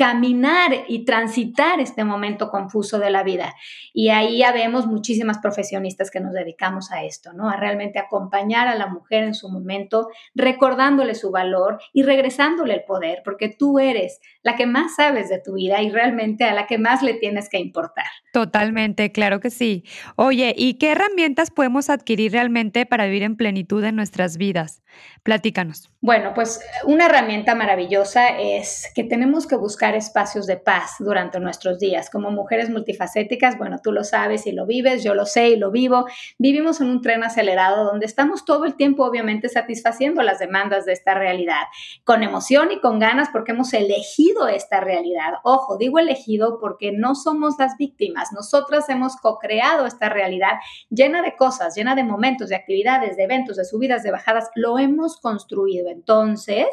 caminar 0.00 0.86
y 0.88 1.04
transitar 1.04 1.78
este 1.78 2.04
momento 2.04 2.48
confuso 2.48 2.98
de 2.98 3.10
la 3.10 3.22
vida. 3.22 3.54
Y 3.92 4.08
ahí 4.08 4.38
ya 4.38 4.50
vemos 4.50 4.86
muchísimas 4.86 5.36
profesionistas 5.40 6.10
que 6.10 6.20
nos 6.20 6.32
dedicamos 6.32 6.90
a 6.90 7.04
esto, 7.04 7.34
¿no? 7.34 7.50
A 7.50 7.56
realmente 7.56 7.98
acompañar 7.98 8.66
a 8.66 8.76
la 8.76 8.86
mujer 8.86 9.24
en 9.24 9.34
su 9.34 9.50
momento, 9.50 10.08
recordándole 10.34 11.14
su 11.14 11.30
valor 11.30 11.82
y 11.92 12.02
regresándole 12.02 12.72
el 12.72 12.84
poder, 12.84 13.20
porque 13.26 13.50
tú 13.50 13.78
eres 13.78 14.20
la 14.42 14.56
que 14.56 14.64
más 14.64 14.94
sabes 14.96 15.28
de 15.28 15.38
tu 15.38 15.56
vida 15.56 15.82
y 15.82 15.90
realmente 15.90 16.44
a 16.44 16.54
la 16.54 16.66
que 16.66 16.78
más 16.78 17.02
le 17.02 17.12
tienes 17.12 17.50
que 17.50 17.58
importar. 17.58 18.06
Totalmente, 18.32 19.12
claro 19.12 19.40
que 19.40 19.50
sí. 19.50 19.84
Oye, 20.16 20.54
¿y 20.56 20.78
qué 20.78 20.92
herramientas 20.92 21.50
podemos 21.50 21.90
adquirir 21.90 22.32
realmente 22.32 22.86
para 22.86 23.04
vivir 23.04 23.22
en 23.22 23.36
plenitud 23.36 23.84
en 23.84 23.96
nuestras 23.96 24.38
vidas? 24.38 24.82
Platícanos. 25.22 25.90
Bueno, 26.00 26.32
pues 26.34 26.60
una 26.84 27.06
herramienta 27.06 27.54
maravillosa 27.54 28.38
es 28.38 28.90
que 28.94 29.04
tenemos 29.04 29.46
que 29.46 29.56
buscar 29.56 29.89
espacios 29.94 30.46
de 30.46 30.56
paz 30.56 30.96
durante 30.98 31.40
nuestros 31.40 31.78
días. 31.78 32.10
Como 32.10 32.30
mujeres 32.30 32.70
multifacéticas, 32.70 33.58
bueno, 33.58 33.78
tú 33.82 33.92
lo 33.92 34.04
sabes 34.04 34.46
y 34.46 34.52
lo 34.52 34.66
vives, 34.66 35.02
yo 35.02 35.14
lo 35.14 35.26
sé 35.26 35.50
y 35.50 35.56
lo 35.56 35.70
vivo. 35.70 36.06
Vivimos 36.38 36.80
en 36.80 36.88
un 36.88 37.02
tren 37.02 37.22
acelerado 37.24 37.84
donde 37.84 38.06
estamos 38.06 38.44
todo 38.44 38.64
el 38.64 38.76
tiempo, 38.76 39.04
obviamente, 39.04 39.48
satisfaciendo 39.48 40.22
las 40.22 40.38
demandas 40.38 40.84
de 40.84 40.92
esta 40.92 41.14
realidad, 41.14 41.62
con 42.04 42.22
emoción 42.22 42.70
y 42.72 42.80
con 42.80 42.98
ganas 42.98 43.28
porque 43.32 43.52
hemos 43.52 43.72
elegido 43.72 44.48
esta 44.48 44.80
realidad. 44.80 45.34
Ojo, 45.44 45.76
digo 45.76 45.98
elegido 45.98 46.58
porque 46.60 46.92
no 46.92 47.14
somos 47.14 47.56
las 47.58 47.76
víctimas. 47.76 48.32
Nosotras 48.32 48.88
hemos 48.88 49.16
co-creado 49.16 49.86
esta 49.86 50.08
realidad 50.08 50.52
llena 50.88 51.22
de 51.22 51.36
cosas, 51.36 51.74
llena 51.74 51.94
de 51.94 52.04
momentos, 52.04 52.48
de 52.48 52.56
actividades, 52.56 53.16
de 53.16 53.24
eventos, 53.24 53.56
de 53.56 53.64
subidas, 53.64 54.02
de 54.02 54.10
bajadas. 54.10 54.50
Lo 54.54 54.78
hemos 54.78 55.18
construido. 55.18 55.90
Entonces, 55.90 56.66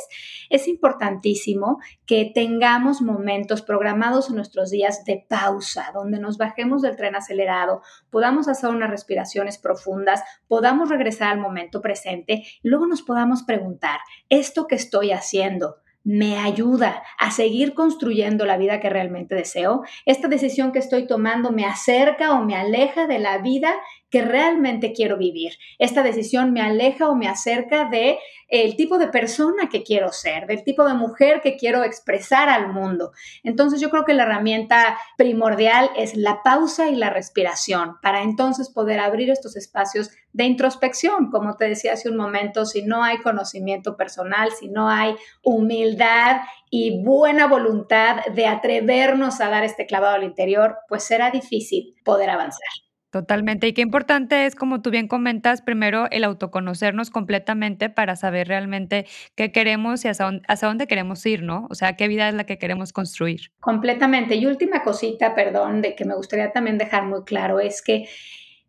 es 0.50 0.68
importantísimo 0.68 1.80
que 2.06 2.32
tengamos 2.34 2.97
momentos 3.02 3.62
programados 3.62 4.30
en 4.30 4.36
nuestros 4.36 4.70
días 4.70 5.04
de 5.06 5.26
pausa, 5.28 5.92
donde 5.94 6.20
nos 6.20 6.38
bajemos 6.38 6.82
del 6.82 6.96
tren 6.96 7.16
acelerado, 7.16 7.82
podamos 8.10 8.48
hacer 8.48 8.70
unas 8.70 8.90
respiraciones 8.90 9.58
profundas, 9.58 10.24
podamos 10.48 10.90
regresar 10.90 11.32
al 11.34 11.40
momento 11.40 11.82
presente 11.82 12.44
y 12.62 12.70
luego 12.70 12.88
nos 12.88 13.02
podamos 13.02 13.44
preguntar, 13.44 14.00
¿esto 14.30 14.68
que 14.68 14.76
estoy 14.76 15.12
haciendo? 15.12 15.78
me 16.10 16.38
ayuda 16.38 17.04
a 17.20 17.32
seguir 17.32 17.74
construyendo 17.74 18.46
la 18.46 18.56
vida 18.56 18.80
que 18.80 18.90
realmente 18.90 19.36
deseo? 19.36 19.84
¿Esta 20.06 20.30
decisión 20.30 20.72
que 20.72 20.80
estoy 20.80 21.06
tomando 21.06 21.52
me 21.52 21.66
acerca 21.66 22.32
o 22.32 22.46
me 22.46 22.56
aleja 22.56 23.08
de 23.08 23.20
la 23.20 23.40
vida 23.40 23.74
que 24.10 24.22
realmente 24.22 24.94
quiero 24.94 25.18
vivir. 25.18 25.54
Esta 25.80 26.04
decisión 26.04 26.54
me 26.54 26.62
aleja 26.62 27.10
o 27.10 27.16
me 27.16 27.28
acerca 27.28 27.86
de 27.86 28.20
el 28.50 28.78
tipo 28.78 28.98
de 28.98 29.08
persona 29.08 29.68
que 29.70 29.84
quiero 29.84 30.12
ser, 30.14 30.48
del 30.48 30.64
tipo 30.64 30.86
de 30.86 30.94
mujer 30.94 31.42
que 31.42 31.58
quiero 31.58 31.84
expresar 31.84 32.48
al 32.48 32.72
mundo. 32.72 33.12
Entonces 33.44 33.82
yo 33.82 33.90
creo 33.90 34.06
que 34.06 34.14
la 34.14 34.24
herramienta 34.24 34.98
primordial 35.18 35.90
es 35.98 36.16
la 36.16 36.42
pausa 36.44 36.90
y 36.90 36.96
la 36.96 37.10
respiración 37.10 37.98
para 38.02 38.22
entonces 38.22 38.70
poder 38.70 39.00
abrir 39.00 39.30
estos 39.30 39.58
espacios 39.58 40.12
de 40.32 40.46
introspección. 40.46 41.30
Como 41.30 41.58
te 41.58 41.68
decía 41.68 41.94
hace 41.94 42.10
un 42.10 42.16
momento, 42.16 42.66
si 42.66 42.84
no 42.84 43.04
hay 43.04 43.18
conocimiento 43.18 43.98
personal, 43.98 44.52
si 44.52 44.70
no 44.70 44.88
hay 44.90 45.16
humildad 45.44 46.42
y 46.70 47.04
buena 47.04 47.48
voluntad 47.48 48.26
de 48.34 48.48
atrevernos 48.48 49.42
a 49.42 49.50
dar 49.50 49.66
este 49.66 49.86
clavado 49.86 50.16
al 50.16 50.24
interior, 50.24 50.78
pues 50.88 51.04
será 51.04 51.32
difícil 51.32 51.96
poder 52.06 52.30
avanzar. 52.30 52.87
Totalmente. 53.10 53.68
Y 53.68 53.74
qué 53.74 53.82
importante 53.82 54.46
es, 54.46 54.56
como 54.56 54.82
tú 54.82 54.90
bien 54.92 55.08
comentas, 55.08 55.62
primero 55.62 56.08
el 56.12 56.26
autoconocernos 56.26 57.10
completamente 57.10 57.90
para 57.90 58.18
saber 58.18 58.50
realmente 58.50 59.06
qué 59.36 59.52
queremos 59.54 60.04
y 60.04 60.10
hacia 60.10 60.68
dónde, 60.68 60.88
queremos 60.88 61.26
ir, 61.26 61.42
¿no? 61.42 61.68
O 61.70 61.76
sea, 61.76 61.96
qué 61.96 62.10
vida 62.10 62.28
es 62.28 62.36
la 62.36 62.46
que 62.46 62.58
queremos 62.58 62.92
construir. 62.92 63.52
Completamente. 63.62 64.36
Y 64.36 64.46
última 64.46 64.84
cosita, 64.84 65.36
perdón, 65.36 65.82
de 65.82 65.96
que 65.96 66.04
me 66.04 66.16
gustaría 66.16 66.52
también 66.52 66.78
dejar 66.78 67.06
muy 67.06 67.24
claro, 67.24 67.62
es 67.62 67.82
que 67.82 68.08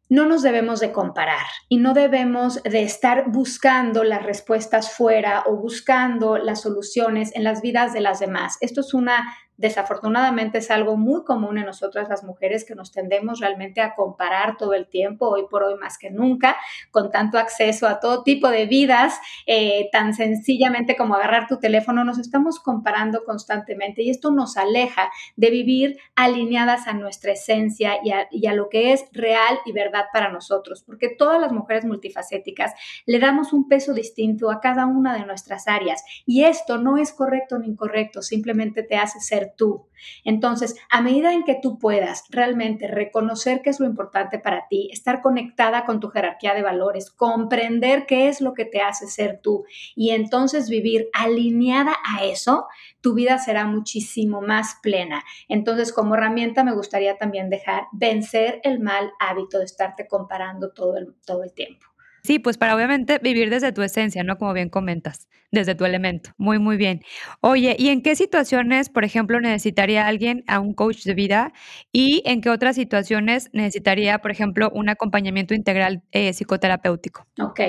no 0.09 0.27
nos 0.27 0.43
debemos 0.43 0.81
de 0.81 0.93
comparar 0.93 1.47
y 1.69 1.79
no 1.79 1.93
debemos 1.93 2.63
de 2.63 2.83
estar 2.83 3.25
buscando 3.31 4.05
las 4.05 4.23
respuestas 4.23 4.93
fuera 4.93 5.43
o 5.47 5.57
buscando 5.57 6.39
las 6.39 6.63
soluciones 6.63 7.35
en 7.35 7.45
las 7.45 7.61
vidas 7.61 7.93
de 7.93 8.01
las 8.01 8.21
demás. 8.21 8.57
Esto 8.61 8.81
es 8.81 8.95
una 8.95 9.37
desafortunadamente 9.59 10.59
es 10.59 10.71
algo 10.71 10.97
muy 10.97 11.25
común 11.25 11.59
en 11.59 11.67
nosotras 11.67 12.09
las 12.09 12.23
mujeres 12.23 12.65
que 12.65 12.77
nos 12.77 12.93
tendemos 12.93 13.41
realmente 13.41 13.81
a 13.81 13.95
comparar 13.95 14.57
todo 14.57 14.73
el 14.73 14.87
tiempo, 14.87 15.29
hoy 15.29 15.47
por 15.51 15.65
hoy 15.65 15.75
más 15.75 15.99
que 15.99 16.11
nunca, 16.11 16.57
con 16.93 17.11
tanto 17.11 17.39
acceso 17.39 17.89
a 17.89 17.99
todo 17.99 18.23
tipo 18.23 18.49
de 18.49 18.67
vidas, 18.67 19.19
eh, 19.47 19.89
tan 19.91 20.15
sencillamente 20.15 20.97
como 20.97 21.17
agarrar 21.17 21.49
tu 21.49 21.59
teléfono, 21.59 22.05
nos 22.05 22.19
estamos 22.19 22.61
comparando 22.61 23.25
constantemente 23.25 24.03
y 24.03 24.11
esto 24.11 24.31
nos 24.31 24.57
aleja 24.57 25.11
de 25.37 25.51
vivir 25.51 25.99
alineadas 26.15 26.87
a 26.87 26.93
nuestra 26.93 27.33
esencia 27.33 27.99
y 28.05 28.13
a, 28.13 28.29
y 28.31 28.47
a 28.47 28.55
lo 28.55 28.69
que 28.69 28.93
es 28.93 29.07
real 29.13 29.59
y 29.67 29.73
verdad 29.73 30.05
para 30.13 30.31
nosotros, 30.31 30.85
porque 30.87 31.09
todas 31.09 31.41
las 31.41 31.53
mujeres 31.53 31.85
multifacéticas 31.85 32.75
le 33.07 33.19
damos 33.19 33.53
un 33.53 33.67
peso 33.69 33.93
distinto 33.93 34.53
a 34.53 34.61
cada 34.61 34.87
una 34.87 35.19
de 35.19 35.27
nuestras 35.27 35.67
áreas 35.67 36.05
y 36.25 36.45
esto 36.45 36.79
no 36.79 36.97
es 36.97 37.13
correcto 37.13 37.59
ni 37.59 37.67
incorrecto, 37.67 38.23
simplemente 38.23 38.85
te 38.85 38.97
hace 38.97 39.19
ser 39.19 39.48
tú. 39.57 39.89
Entonces, 40.25 40.77
a 40.91 41.01
medida 41.01 41.33
en 41.33 41.45
que 41.45 41.59
tú 41.61 41.79
puedas 41.79 42.25
realmente 42.31 42.87
reconocer 42.87 43.63
qué 43.63 43.71
es 43.71 43.81
lo 43.81 43.87
importante 43.87 44.39
para 44.39 44.67
ti, 44.69 44.89
estar 44.93 45.23
conectada 45.23 45.85
con 45.85 46.01
tu 46.01 46.09
jerarquía 46.09 46.55
de 46.55 46.63
valores, 46.63 47.11
comprender 47.11 48.07
qué 48.07 48.29
es 48.29 48.41
lo 48.41 48.55
que 48.55 48.65
te 48.65 48.81
hace 48.81 49.07
ser 49.07 49.41
tú 49.43 49.65
y 49.97 50.11
entonces 50.11 50.69
vivir 50.69 51.09
alineada 51.13 51.97
a 52.05 52.25
eso, 52.25 52.67
tu 53.01 53.15
vida 53.15 53.39
será 53.39 53.65
muchísimo 53.65 54.41
más 54.41 54.77
plena. 54.83 55.25
Entonces, 55.49 55.93
como 55.93 56.15
herramienta 56.15 56.65
me 56.65 56.75
gustaría 56.75 57.17
también 57.17 57.51
dejar 57.51 57.85
vencer 57.93 58.61
el 58.65 58.81
mal 58.81 59.13
hábito 59.19 59.59
de 59.59 59.65
estarte 59.65 60.07
comparando 60.07 60.73
todo 60.73 60.97
el, 60.97 61.15
todo 61.25 61.43
el 61.43 61.53
tiempo. 61.53 61.88
Sí, 62.29 62.39
pues 62.39 62.59
para 62.59 62.77
obviamente 62.77 63.19
vivir 63.23 63.49
desde 63.49 63.73
tu 63.73 63.81
esencia, 63.81 64.23
¿no? 64.23 64.37
Como 64.37 64.53
bien 64.53 64.69
comentas, 64.69 65.31
desde 65.51 65.75
tu 65.75 65.87
elemento. 65.87 66.33
Muy, 66.37 66.59
muy 66.59 66.77
bien. 66.77 67.01
Oye, 67.41 67.75
¿y 67.79 67.89
en 67.89 68.03
qué 68.03 68.15
situaciones, 68.17 68.91
por 68.91 69.03
ejemplo, 69.03 69.41
necesitaría 69.41 70.07
alguien 70.07 70.45
a 70.47 70.61
un 70.61 70.75
coach 70.75 71.05
de 71.05 71.15
vida? 71.15 71.55
¿Y 71.91 72.23
en 72.27 72.43
qué 72.43 72.51
otras 72.51 72.77
situaciones 72.77 73.49
necesitaría, 73.55 74.19
por 74.19 74.31
ejemplo, 74.31 74.71
un 74.75 74.91
acompañamiento 74.91 75.55
integral 75.55 76.03
eh, 76.13 76.35
psicoterapéutico? 76.35 77.27
Ok, 77.41 77.61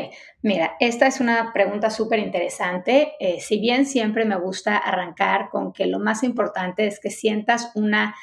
mira, 0.42 0.76
esta 0.82 1.08
es 1.08 1.22
una 1.22 1.54
pregunta 1.54 1.90
súper 1.90 2.20
interesante. 2.20 3.14
Eh, 3.22 3.40
si 3.40 3.62
bien 3.62 3.86
siempre 3.86 4.26
me 4.26 4.36
gusta 4.36 4.76
arrancar 4.76 5.48
con 5.50 5.72
que 5.72 5.86
lo 5.86 6.00
más 6.00 6.22
importante 6.22 6.86
es 6.86 7.00
que 7.00 7.12
sientas 7.12 7.72
una 7.76 8.14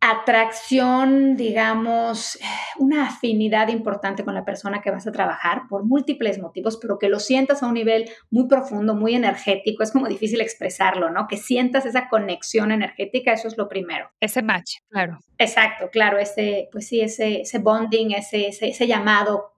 atracción, 0.00 1.36
digamos, 1.36 2.38
una 2.78 3.08
afinidad 3.08 3.68
importante 3.68 4.24
con 4.24 4.34
la 4.34 4.46
persona 4.46 4.80
que 4.80 4.90
vas 4.90 5.06
a 5.06 5.12
trabajar 5.12 5.62
por 5.68 5.84
múltiples 5.84 6.38
motivos, 6.38 6.78
pero 6.80 6.98
que 6.98 7.10
lo 7.10 7.20
sientas 7.20 7.62
a 7.62 7.66
un 7.66 7.74
nivel 7.74 8.10
muy 8.30 8.48
profundo, 8.48 8.94
muy 8.94 9.14
energético, 9.14 9.82
es 9.82 9.92
como 9.92 10.08
difícil 10.08 10.40
expresarlo, 10.40 11.10
¿no? 11.10 11.28
Que 11.28 11.36
sientas 11.36 11.84
esa 11.84 12.08
conexión 12.08 12.72
energética, 12.72 13.34
eso 13.34 13.46
es 13.46 13.58
lo 13.58 13.68
primero. 13.68 14.10
Ese 14.20 14.42
match, 14.42 14.76
claro. 14.88 15.18
Exacto, 15.36 15.90
claro, 15.90 16.18
ese, 16.18 16.70
pues 16.72 16.88
sí, 16.88 17.02
ese, 17.02 17.42
ese 17.42 17.58
bonding, 17.58 18.12
ese, 18.12 18.48
ese, 18.48 18.86
llamado 18.86 19.52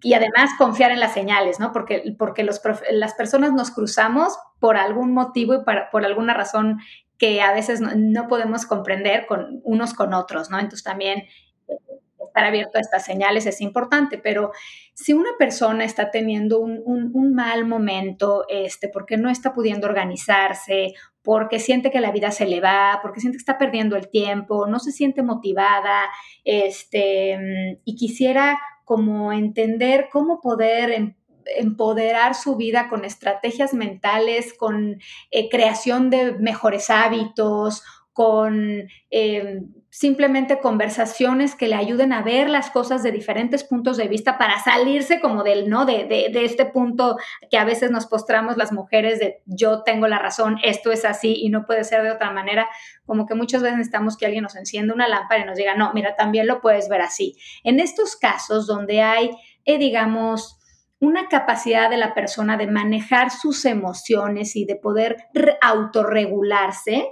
y 0.00 0.14
además 0.14 0.50
confiar 0.58 0.92
en 0.92 1.00
las 1.00 1.14
señales, 1.14 1.58
¿no? 1.58 1.72
Porque, 1.72 2.14
porque 2.18 2.44
los, 2.44 2.60
las 2.92 3.14
personas 3.14 3.52
nos 3.52 3.72
cruzamos 3.72 4.38
por 4.60 4.76
algún 4.76 5.12
motivo 5.12 5.54
y 5.54 5.64
para, 5.64 5.90
por 5.90 6.04
alguna 6.04 6.34
razón 6.34 6.78
que 7.18 7.40
a 7.40 7.52
veces 7.52 7.80
no, 7.80 8.28
podemos 8.28 8.66
comprender 8.66 9.26
con 9.26 9.60
unos 9.64 9.94
con 9.94 10.14
otros, 10.14 10.50
¿no? 10.50 10.58
Entonces 10.58 10.82
también 10.82 11.24
eh, 11.68 11.78
estar 12.34 12.44
abierto 12.44 12.78
a 12.78 12.80
estas 12.80 13.04
señales 13.04 13.46
es 13.46 13.60
importante, 13.60 14.18
pero 14.18 14.50
si 14.92 15.12
una 15.12 15.30
persona 15.38 15.84
está 15.84 16.10
teniendo 16.10 16.58
un, 16.58 17.34
mal 17.34 17.64
momento, 17.64 18.44
este, 18.48 18.88
porque 18.88 19.16
no 19.16 19.30
está 19.30 19.52
pudiendo 19.52 19.86
organizarse, 19.86 20.94
porque 21.22 21.58
siente 21.58 21.90
que 21.90 22.00
la 22.00 22.12
vida 22.12 22.30
se 22.30 22.46
le 22.46 22.60
va, 22.60 22.98
porque 23.02 23.20
siente 23.20 23.36
que 23.36 23.42
está 23.42 23.58
perdiendo 23.58 23.96
el 23.96 24.08
tiempo, 24.08 24.66
no 24.66 24.78
se 24.78 24.92
siente 24.92 25.22
motivada, 25.22 26.08
este, 26.44 27.78
y 27.84 27.96
quisiera 27.96 28.58
como 28.84 29.32
entender 29.32 30.08
cómo 30.10 30.40
poder 30.40 30.90
em, 30.90 31.14
empoderar 31.56 32.34
su 32.34 32.56
vida 32.56 32.88
con 32.88 33.04
estrategias 33.04 33.74
mentales, 33.74 34.54
con 34.54 35.00
eh, 35.30 35.48
creación 35.48 36.10
de 36.10 36.32
mejores 36.32 36.90
hábitos, 36.90 37.82
con 38.14 38.88
eh, 39.10 39.62
simplemente 39.90 40.60
conversaciones 40.60 41.56
que 41.56 41.66
le 41.66 41.74
ayuden 41.74 42.12
a 42.12 42.22
ver 42.22 42.48
las 42.48 42.70
cosas 42.70 43.02
de 43.02 43.10
diferentes 43.10 43.64
puntos 43.64 43.96
de 43.96 44.06
vista 44.06 44.38
para 44.38 44.62
salirse 44.62 45.20
como 45.20 45.42
del, 45.42 45.68
¿no? 45.68 45.84
De, 45.84 46.04
de, 46.04 46.44
este 46.44 46.64
punto 46.64 47.16
que 47.50 47.58
a 47.58 47.64
veces 47.64 47.90
nos 47.90 48.06
postramos 48.06 48.56
las 48.56 48.72
mujeres 48.72 49.18
de 49.18 49.42
yo 49.46 49.82
tengo 49.82 50.06
la 50.06 50.20
razón, 50.20 50.58
esto 50.62 50.92
es 50.92 51.04
así 51.04 51.34
y 51.42 51.48
no 51.48 51.66
puede 51.66 51.82
ser 51.82 52.02
de 52.02 52.12
otra 52.12 52.30
manera, 52.30 52.68
como 53.04 53.26
que 53.26 53.34
muchas 53.34 53.62
veces 53.62 53.78
necesitamos 53.78 54.16
que 54.16 54.26
alguien 54.26 54.44
nos 54.44 54.54
encienda 54.54 54.94
una 54.94 55.08
lámpara 55.08 55.42
y 55.42 55.46
nos 55.46 55.56
diga, 55.56 55.74
no, 55.74 55.92
mira, 55.92 56.14
también 56.14 56.46
lo 56.46 56.60
puedes 56.60 56.88
ver 56.88 57.02
así. 57.02 57.36
En 57.64 57.80
estos 57.80 58.14
casos 58.14 58.68
donde 58.68 59.02
hay, 59.02 59.30
eh, 59.64 59.78
digamos, 59.78 60.60
una 61.00 61.28
capacidad 61.28 61.90
de 61.90 61.96
la 61.96 62.14
persona 62.14 62.56
de 62.56 62.66
manejar 62.66 63.30
sus 63.30 63.64
emociones 63.64 64.56
y 64.56 64.64
de 64.64 64.76
poder 64.76 65.28
autorregularse, 65.60 67.10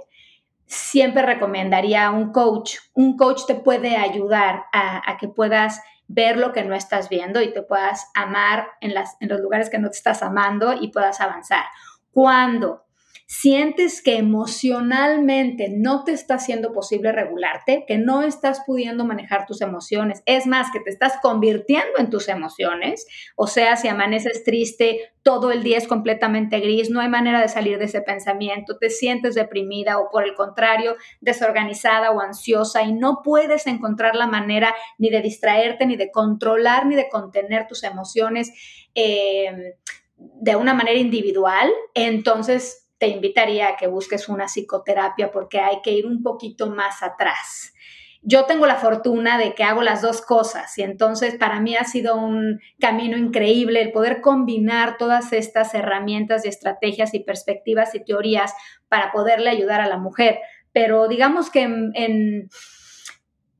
siempre 0.65 1.23
recomendaría 1.23 2.09
un 2.11 2.31
coach. 2.31 2.77
Un 2.93 3.17
coach 3.17 3.41
te 3.45 3.55
puede 3.55 3.97
ayudar 3.97 4.65
a, 4.73 5.17
que 5.17 5.27
puedas 5.27 5.81
ver 6.07 6.37
lo 6.37 6.51
que 6.51 6.63
no 6.63 6.75
estás 6.75 7.09
viendo 7.09 7.41
y 7.41 7.53
te 7.53 7.61
puedas 7.61 8.09
amar 8.15 8.67
en, 8.81 8.93
en 9.19 9.29
los 9.29 9.39
lugares 9.39 9.69
que 9.69 9.79
no 9.79 9.89
te 9.89 9.97
estás 9.97 10.23
amando 10.23 10.73
y 10.73 10.89
puedas 10.89 11.21
avanzar. 11.21 11.65
Cuando 12.11 12.82
sientes 13.25 14.01
que 14.01 14.17
emocionalmente 14.17 15.69
no 15.69 16.03
te 16.03 16.11
está 16.11 16.39
siendo 16.39 16.73
posible 16.73 17.11
regularte, 17.11 17.85
que 17.87 17.97
no 17.97 18.21
estás 18.21 18.61
pudiendo 18.65 19.05
manejar 19.05 19.45
tus 19.45 19.61
emociones, 19.61 20.21
es 20.25 20.45
más, 20.45 20.71
que 20.71 20.79
te 20.79 20.89
estás 20.89 21.13
convirtiendo 21.21 21.97
en 21.97 22.09
tus 22.09 22.27
emociones, 22.27 23.07
o 23.35 23.47
sea, 23.47 23.75
si 23.77 23.87
amaneces 23.87 24.43
triste, 24.43 25.13
todo 25.23 25.51
el 25.51 25.63
día 25.63 25.77
es 25.77 25.87
completamente 25.87 26.59
gris, 26.59 26.89
no 26.89 26.99
hay 26.99 27.07
manera 27.07 27.41
de 27.41 27.47
salir 27.47 27.79
de 27.79 27.85
ese 27.85 28.01
pensamiento, 28.01 28.77
te 28.77 28.89
sientes 28.89 29.35
deprimida 29.35 29.99
o 29.99 30.09
por 30.11 30.25
el 30.25 30.35
contrario, 30.35 30.95
desorganizada 31.21 32.11
o 32.11 32.19
ansiosa 32.19 32.83
y 32.83 32.93
no 32.93 33.21
puedes 33.23 33.67
encontrar 33.67 34.15
la 34.15 34.27
manera 34.27 34.75
ni 34.97 35.09
de 35.09 35.21
distraerte, 35.21 35.85
ni 35.85 35.95
de 35.95 36.11
controlar, 36.11 36.85
ni 36.85 36.95
de 36.95 37.07
contener 37.09 37.67
tus 37.67 37.83
emociones. 37.83 38.51
Eh, 38.95 39.75
de 40.15 40.55
una 40.55 40.73
manera 40.73 40.99
individual, 40.99 41.69
entonces 41.93 42.82
te 43.03 43.09
invitaría 43.09 43.67
a 43.67 43.75
que 43.75 43.87
busques 43.87 44.29
una 44.29 44.45
psicoterapia 44.45 45.29
porque 45.29 45.59
hay 45.59 45.81
que 45.83 45.91
ir 45.91 46.05
un 46.05 46.23
poquito 46.23 46.67
más 46.67 47.03
atrás. 47.03 47.73
Yo 48.21 48.45
tengo 48.45 48.65
la 48.65 48.77
fortuna 48.77 49.37
de 49.37 49.53
que 49.55 49.65
hago 49.65 49.81
las 49.81 50.01
dos 50.01 50.21
cosas 50.21 50.77
y 50.77 50.83
entonces 50.83 51.35
para 51.35 51.59
mí 51.59 51.75
ha 51.75 51.83
sido 51.83 52.15
un 52.15 52.61
camino 52.79 53.17
increíble 53.17 53.81
el 53.81 53.91
poder 53.91 54.21
combinar 54.21 54.95
todas 54.95 55.33
estas 55.33 55.75
herramientas 55.75 56.45
y 56.45 56.47
estrategias 56.47 57.13
y 57.13 57.19
perspectivas 57.19 57.93
y 57.93 58.05
teorías 58.05 58.53
para 58.87 59.11
poderle 59.11 59.49
ayudar 59.49 59.81
a 59.81 59.89
la 59.89 59.97
mujer. 59.97 60.39
Pero 60.71 61.09
digamos 61.09 61.49
que 61.49 61.63
en, 61.63 62.49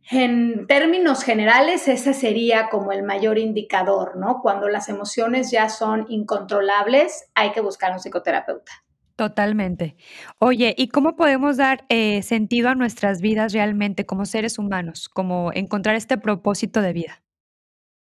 en 0.09 0.67
términos 0.67 1.21
generales, 1.25 1.89
ese 1.89 2.13
sería 2.13 2.69
como 2.69 2.93
el 2.93 3.03
mayor 3.03 3.37
indicador, 3.37 4.15
¿no? 4.15 4.39
Cuando 4.41 4.69
las 4.69 4.87
emociones 4.87 5.51
ya 5.51 5.67
son 5.67 6.05
incontrolables, 6.07 7.29
hay 7.35 7.51
que 7.51 7.59
buscar 7.59 7.91
un 7.91 7.99
psicoterapeuta. 7.99 8.82
Totalmente. 9.23 9.95
Oye, 10.37 10.75
¿y 10.77 10.89
cómo 10.89 11.15
podemos 11.15 11.55
dar 11.55 11.85
eh, 11.87 12.21
sentido 12.23 12.67
a 12.67 12.75
nuestras 12.75 13.21
vidas 13.21 13.53
realmente 13.53 14.05
como 14.05 14.25
seres 14.25 14.59
humanos? 14.59 15.07
Como 15.07 15.53
encontrar 15.53 15.95
este 15.95 16.17
propósito 16.17 16.81
de 16.81 16.91
vida. 16.91 17.23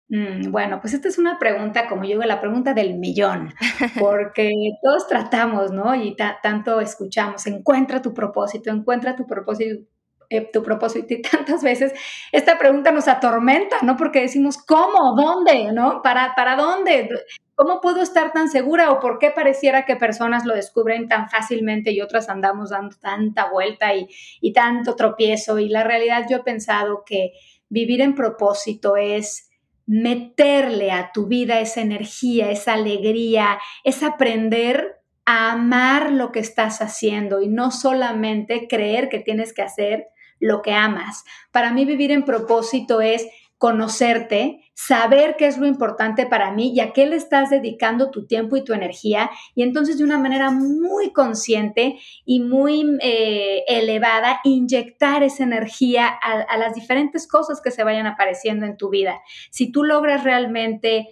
Mm, 0.10 0.50
bueno, 0.50 0.82
pues 0.82 0.96
esta 0.96 1.08
es 1.08 1.20
una 1.20 1.38
pregunta, 1.38 1.88
como 1.88 2.06
yo 2.06 2.10
digo, 2.10 2.24
la 2.24 2.42
pregunta 2.42 2.74
del 2.74 2.98
millón, 2.98 3.54
porque 4.00 4.50
todos 4.82 5.08
tratamos, 5.08 5.72
¿no? 5.72 5.94
Y 5.94 6.16
tanto 6.42 6.82
escuchamos, 6.82 7.46
encuentra 7.46 8.02
tu 8.02 8.16
propósito, 8.16 8.72
encuentra 8.72 9.16
tu 9.16 9.28
propósito, 9.28 9.86
eh, 10.30 10.50
tu 10.52 10.64
propósito, 10.64 11.14
y 11.14 11.22
tantas 11.22 11.64
veces 11.64 11.94
esta 12.32 12.58
pregunta 12.58 12.92
nos 12.92 13.08
atormenta, 13.08 13.78
¿no? 13.82 13.98
Porque 13.98 14.22
decimos, 14.22 14.58
¿cómo? 14.58 15.16
¿Dónde? 15.16 15.72
¿No? 15.72 16.02
¿Para, 16.02 16.36
para 16.36 16.56
dónde? 16.56 17.10
¿Cómo 17.56 17.80
puedo 17.80 18.02
estar 18.02 18.34
tan 18.34 18.50
segura 18.50 18.92
o 18.92 19.00
por 19.00 19.18
qué 19.18 19.32
pareciera 19.32 19.86
que 19.86 19.96
personas 19.96 20.46
lo 20.46 20.54
descubren 20.54 21.08
tan 21.08 21.30
fácilmente 21.30 21.92
y 21.92 22.02
otras 22.02 22.28
andamos 22.28 22.72
dando 22.72 22.98
tanta 22.98 23.50
vuelta 23.50 23.96
y, 23.96 24.08
y 24.42 24.52
tanto 24.52 24.96
tropiezo? 24.96 25.60
Y 25.60 25.70
la 25.70 25.84
realidad 25.84 26.26
yo 26.30 26.38
he 26.38 26.44
pensado 26.44 27.04
que 27.06 27.32
vivir 27.70 28.02
en 28.02 28.14
propósito 28.14 28.98
es 28.98 29.50
meterle 29.88 30.92
a 30.92 31.12
tu 31.14 31.28
vida 31.28 31.60
esa 31.60 31.82
energía, 31.82 32.52
esa 32.52 32.74
alegría, 32.74 33.60
es 33.84 34.04
aprender 34.04 35.02
a 35.26 35.52
amar 35.52 36.12
lo 36.12 36.32
que 36.32 36.40
estás 36.40 36.82
haciendo 36.82 37.42
y 37.42 37.48
no 37.48 37.72
solamente 37.72 38.68
creer 38.68 39.10
que 39.10 39.20
tienes 39.20 39.54
que 39.54 39.64
hacer 39.64 40.08
lo 40.40 40.62
que 40.62 40.74
amas. 40.74 41.24
Para 41.52 41.72
mí 41.72 41.86
vivir 41.86 42.12
en 42.12 42.26
propósito 42.26 43.02
es 43.02 43.28
conocerte, 43.58 44.60
saber 44.74 45.38
qué 45.38 45.48
es 45.48 45.58
lo 45.58 45.66
importante 45.66 46.26
para 46.26 46.52
mí 46.52 46.74
y 46.76 46.82
a 46.82 46.92
qué 46.92 47.06
le 47.06 47.16
estás 47.16 47.50
dedicando 47.50 48.12
tu 48.12 48.28
tiempo 48.28 48.58
y 48.58 48.64
tu 48.64 48.74
energía. 48.74 49.32
Y 49.56 49.64
entonces 49.64 49.98
de 49.98 50.04
una 50.04 50.20
manera 50.20 50.52
muy 50.52 51.14
consciente 51.14 51.98
y 52.26 52.42
muy 52.42 52.98
eh, 53.02 53.64
elevada, 53.68 54.42
inyectar 54.44 55.24
esa 55.24 55.44
energía 55.44 56.08
a, 56.08 56.42
a 56.42 56.58
las 56.58 56.76
diferentes 56.76 57.28
cosas 57.28 57.62
que 57.62 57.72
se 57.72 57.84
vayan 57.84 58.08
apareciendo 58.08 58.66
en 58.66 58.78
tu 58.78 58.90
vida. 58.90 59.22
Si 59.52 59.72
tú 59.72 59.84
logras 59.84 60.24
realmente 60.24 61.08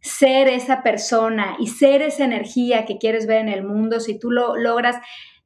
ser 0.00 0.46
esa 0.46 0.82
persona 0.82 1.56
y 1.58 1.66
ser 1.66 2.02
esa 2.02 2.24
energía 2.24 2.84
que 2.84 2.98
quieres 2.98 3.26
ver 3.26 3.40
en 3.40 3.48
el 3.48 3.64
mundo, 3.64 3.98
si 3.98 4.18
tú 4.18 4.30
lo 4.30 4.56
logras 4.56 4.96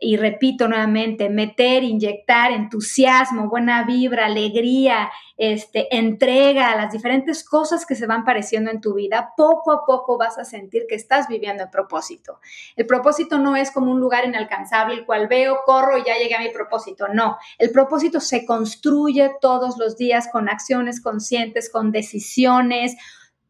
y 0.02 0.16
repito 0.16 0.66
nuevamente, 0.66 1.30
meter, 1.30 1.84
inyectar 1.84 2.50
entusiasmo, 2.50 3.48
buena 3.48 3.84
vibra, 3.84 4.26
alegría, 4.26 5.10
este, 5.36 5.96
entrega 5.96 6.74
las 6.76 6.92
diferentes 6.92 7.44
cosas 7.44 7.86
que 7.86 7.94
se 7.94 8.06
van 8.06 8.24
pareciendo 8.24 8.70
en 8.70 8.80
tu 8.80 8.94
vida, 8.94 9.32
poco 9.36 9.72
a 9.72 9.86
poco 9.86 10.18
vas 10.18 10.38
a 10.38 10.44
sentir 10.44 10.86
que 10.88 10.96
estás 10.96 11.28
viviendo 11.28 11.62
el 11.62 11.70
propósito. 11.70 12.40
El 12.76 12.86
propósito 12.86 13.38
no 13.38 13.54
es 13.54 13.70
como 13.70 13.92
un 13.92 14.00
lugar 14.00 14.24
inalcanzable, 14.24 14.94
el 14.94 15.06
cual 15.06 15.28
veo, 15.28 15.60
corro 15.64 15.96
y 15.98 16.04
ya 16.04 16.18
llegué 16.18 16.34
a 16.34 16.40
mi 16.40 16.50
propósito. 16.50 17.06
No, 17.08 17.38
el 17.58 17.70
propósito 17.70 18.20
se 18.20 18.44
construye 18.44 19.30
todos 19.40 19.78
los 19.78 19.96
días 19.96 20.28
con 20.32 20.48
acciones 20.48 21.00
conscientes, 21.00 21.70
con 21.70 21.92
decisiones, 21.92 22.96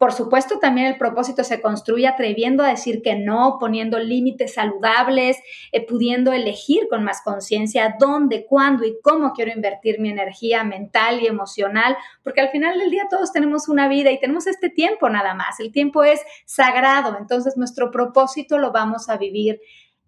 por 0.03 0.13
supuesto, 0.13 0.59
también 0.59 0.89
el 0.89 0.99
propósito 0.99 1.45
se 1.45 1.61
construye 1.61 2.09
atreviendo 2.09 2.65
a 2.65 2.71
decir 2.71 3.03
que 3.03 3.15
no, 3.15 3.59
poniendo 3.61 4.01
límites 4.01 4.55
saludables, 4.55 5.39
eh, 5.71 5.87
pudiendo 5.87 6.33
elegir 6.33 6.89
con 6.91 7.05
más 7.05 7.23
conciencia 7.23 7.95
dónde, 8.01 8.45
cuándo 8.45 8.85
y 8.85 8.97
cómo 9.01 9.33
quiero 9.33 9.53
invertir 9.53 10.01
mi 10.01 10.11
energía 10.11 10.65
mental 10.65 11.21
y 11.23 11.29
emocional, 11.29 11.97
porque 12.25 12.41
al 12.41 12.51
final 12.51 12.81
del 12.81 12.91
día 12.91 13.07
todos 13.09 13.31
tenemos 13.33 13.69
una 13.69 13.87
vida 13.87 14.11
y 14.11 14.19
tenemos 14.19 14.49
este 14.49 14.71
tiempo 14.71 15.09
nada 15.09 15.35
más. 15.35 15.61
El 15.61 15.71
tiempo 15.71 16.03
es 16.03 16.21
sagrado, 16.47 17.17
entonces 17.17 17.57
nuestro 17.57 17.93
propósito 17.93 18.59
lo 18.59 18.73
vamos 18.73 19.09
a 19.09 19.19
vivir 19.19 19.61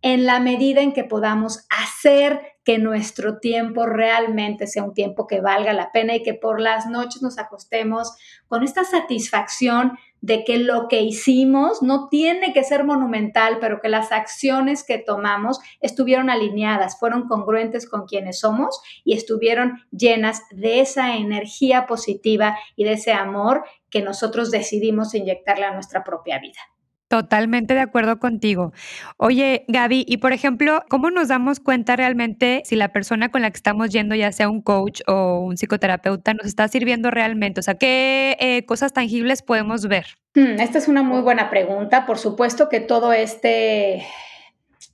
en 0.04 0.26
la 0.26 0.38
medida 0.38 0.82
en 0.82 0.92
que 0.92 1.02
podamos 1.02 1.66
hacer 1.70 2.42
que 2.62 2.76
nuestro 2.76 3.38
tiempo 3.38 3.87
realmente 3.87 4.66
sea 4.66 4.84
un 4.84 4.92
tiempo 4.92 5.26
que 5.26 5.40
valga 5.40 5.73
la 5.73 5.92
pena 5.92 6.14
y 6.14 6.23
que 6.23 6.34
por 6.34 6.61
las 6.61 6.87
noches 6.87 7.23
nos 7.23 7.38
acostemos 7.38 8.14
con 8.46 8.62
esta 8.62 8.84
satisfacción 8.84 9.96
de 10.20 10.44
que 10.44 10.58
lo 10.58 10.88
que 10.88 11.00
hicimos 11.00 11.82
no 11.82 12.08
tiene 12.11 12.52
que 12.52 12.64
ser 12.64 12.84
monumental, 12.84 13.56
pero 13.62 13.80
que 13.80 13.88
las 13.88 14.12
acciones 14.12 14.84
que 14.84 14.99
tomamos 14.99 15.58
estuvieron 15.80 16.28
alineadas, 16.28 16.99
fueron 16.99 17.26
congruentes 17.26 17.88
con 17.88 18.04
quienes 18.04 18.40
somos 18.40 18.82
y 19.04 19.14
estuvieron 19.14 19.80
llenas 19.90 20.42
de 20.50 20.80
esa 20.80 21.16
energía 21.16 21.87
positiva 21.87 22.58
y 22.76 22.84
de 22.84 22.92
ese 22.92 23.14
amor 23.14 23.64
que 23.88 24.02
nosotros 24.02 24.50
decidimos 24.50 25.14
inyectarle 25.14 25.64
a 25.64 25.73
nuestra 25.73 26.04
propia 26.04 26.38
vida. 26.40 26.61
Totalmente 27.08 27.75
de 27.75 27.80
acuerdo 27.80 28.18
contigo. 28.18 28.73
Oye, 29.18 29.64
Gaby, 29.68 30.04
y 30.08 30.16
por 30.16 30.32
ejemplo, 30.32 30.82
¿cómo 30.88 31.11
nos 31.11 31.28
damos 31.28 31.61
cuenta 31.61 31.96
realmente 31.96 32.62
si 32.64 32.76
la 32.76 32.88
persona 32.88 33.30
con 33.30 33.42
la 33.42 33.50
que 33.50 33.56
estamos 33.56 33.90
yendo, 33.90 34.14
ya 34.14 34.32
sea 34.32 34.49
un 34.49 34.62
coach 34.62 35.02
o 35.06 35.40
un 35.40 35.56
psicoterapeuta, 35.56 36.32
nos 36.32 36.46
está 36.46 36.66
sirviendo 36.66 37.11
realmente? 37.11 37.61
O 37.61 37.62
sea, 37.62 37.75
¿qué 37.75 38.37
eh, 38.40 38.64
cosas 38.64 38.94
tangibles 38.94 39.42
podemos 39.42 39.87
ver? 39.87 40.07
Hmm, 40.35 40.59
esta 40.59 40.78
es 40.78 40.88
una 40.88 41.02
muy 41.02 41.20
buena 41.20 41.50
pregunta. 41.50 42.07
Por 42.07 42.18
supuesto 42.18 42.70
que 42.70 42.81
todo 42.81 43.12
este, 43.12 44.07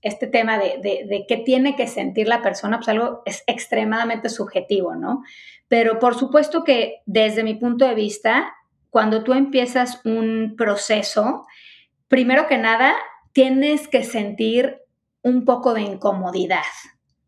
este 0.03 0.27
tema 0.27 0.59
de, 0.59 0.79
de, 0.83 1.25
qué 1.29 1.37
tiene 1.37 1.77
que 1.77 1.87
sentir 1.87 2.27
la 2.27 2.43
persona, 2.43 2.79
pues 2.79 2.89
algo 2.89 3.23
es 3.25 3.45
extremadamente 3.47 4.29
subjetivo, 4.29 4.97
¿no? 4.97 5.23
Pero 5.69 6.01
por 6.01 6.17
supuesto 6.17 6.65
que 6.65 6.97
desde 7.07 7.45
mi 7.45 7.55
punto 7.55 7.87
de 7.87 7.95
vista, 7.95 8.53
cuando 8.91 9.23
tú 9.23 9.33
empiezas 9.35 10.01
un 10.05 10.55
proceso, 10.59 11.47
primero 12.11 12.49
que 12.49 12.59
nada, 12.59 12.95
tienes 13.33 13.87
que 13.87 14.03
sentir 14.03 14.79
un 15.23 15.45
poco 15.45 15.75
de 15.75 15.83
incomodidad. 15.83 16.65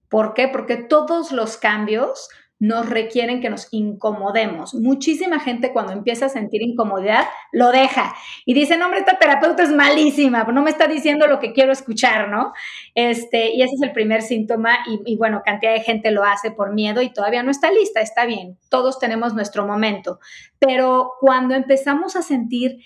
¿Por 0.09 0.35
qué? 0.35 0.49
Porque 0.49 0.77
todos 0.77 1.31
los 1.31 1.57
cambios 1.57 2.29
nos 2.59 2.89
requieren 2.89 3.41
que 3.41 3.51
nos 3.51 3.67
incomodemos. 3.73 4.73
Muchísima 4.75 5.41
gente 5.41 5.73
cuando 5.73 5.93
empieza 5.93 6.27
a 6.27 6.29
sentir 6.29 6.63
incomodidad 6.63 7.25
lo 7.51 7.73
deja 7.73 8.15
y 8.45 8.55
dice, 8.55 8.77
no, 8.77 8.85
hombre, 8.85 9.01
esta 9.01 9.19
terapeuta 9.19 9.65
es 9.65 9.73
malísima, 9.73 10.45
no 10.45 10.63
me 10.63 10.71
está 10.71 10.87
diciendo 10.87 11.27
lo 11.27 11.41
que 11.41 11.53
quiero 11.53 11.73
escuchar, 11.73 12.29
¿no? 12.29 12.53
Este, 12.95 13.53
y 13.53 13.63
ese 13.63 13.75
es 13.75 13.83
el 13.83 13.91
primer 13.91 14.23
síntoma 14.23 14.79
y, 14.87 15.01
y 15.13 15.17
bueno, 15.17 15.43
cantidad 15.45 15.73
de 15.73 15.81
gente 15.81 16.13
lo 16.13 16.23
hace 16.23 16.53
por 16.53 16.73
miedo 16.73 17.03
y 17.03 17.13
todavía 17.13 17.43
no 17.43 17.51
está 17.51 17.73
lista, 17.73 18.01
está 18.01 18.27
bien, 18.27 18.57
todos 18.69 19.01
tenemos 19.01 19.35
nuestro 19.35 19.67
momento, 19.67 20.21
pero 20.61 21.15
cuando 21.21 21.57
empezamos 21.57 22.15
a 22.15 22.23
sentir 22.23 22.79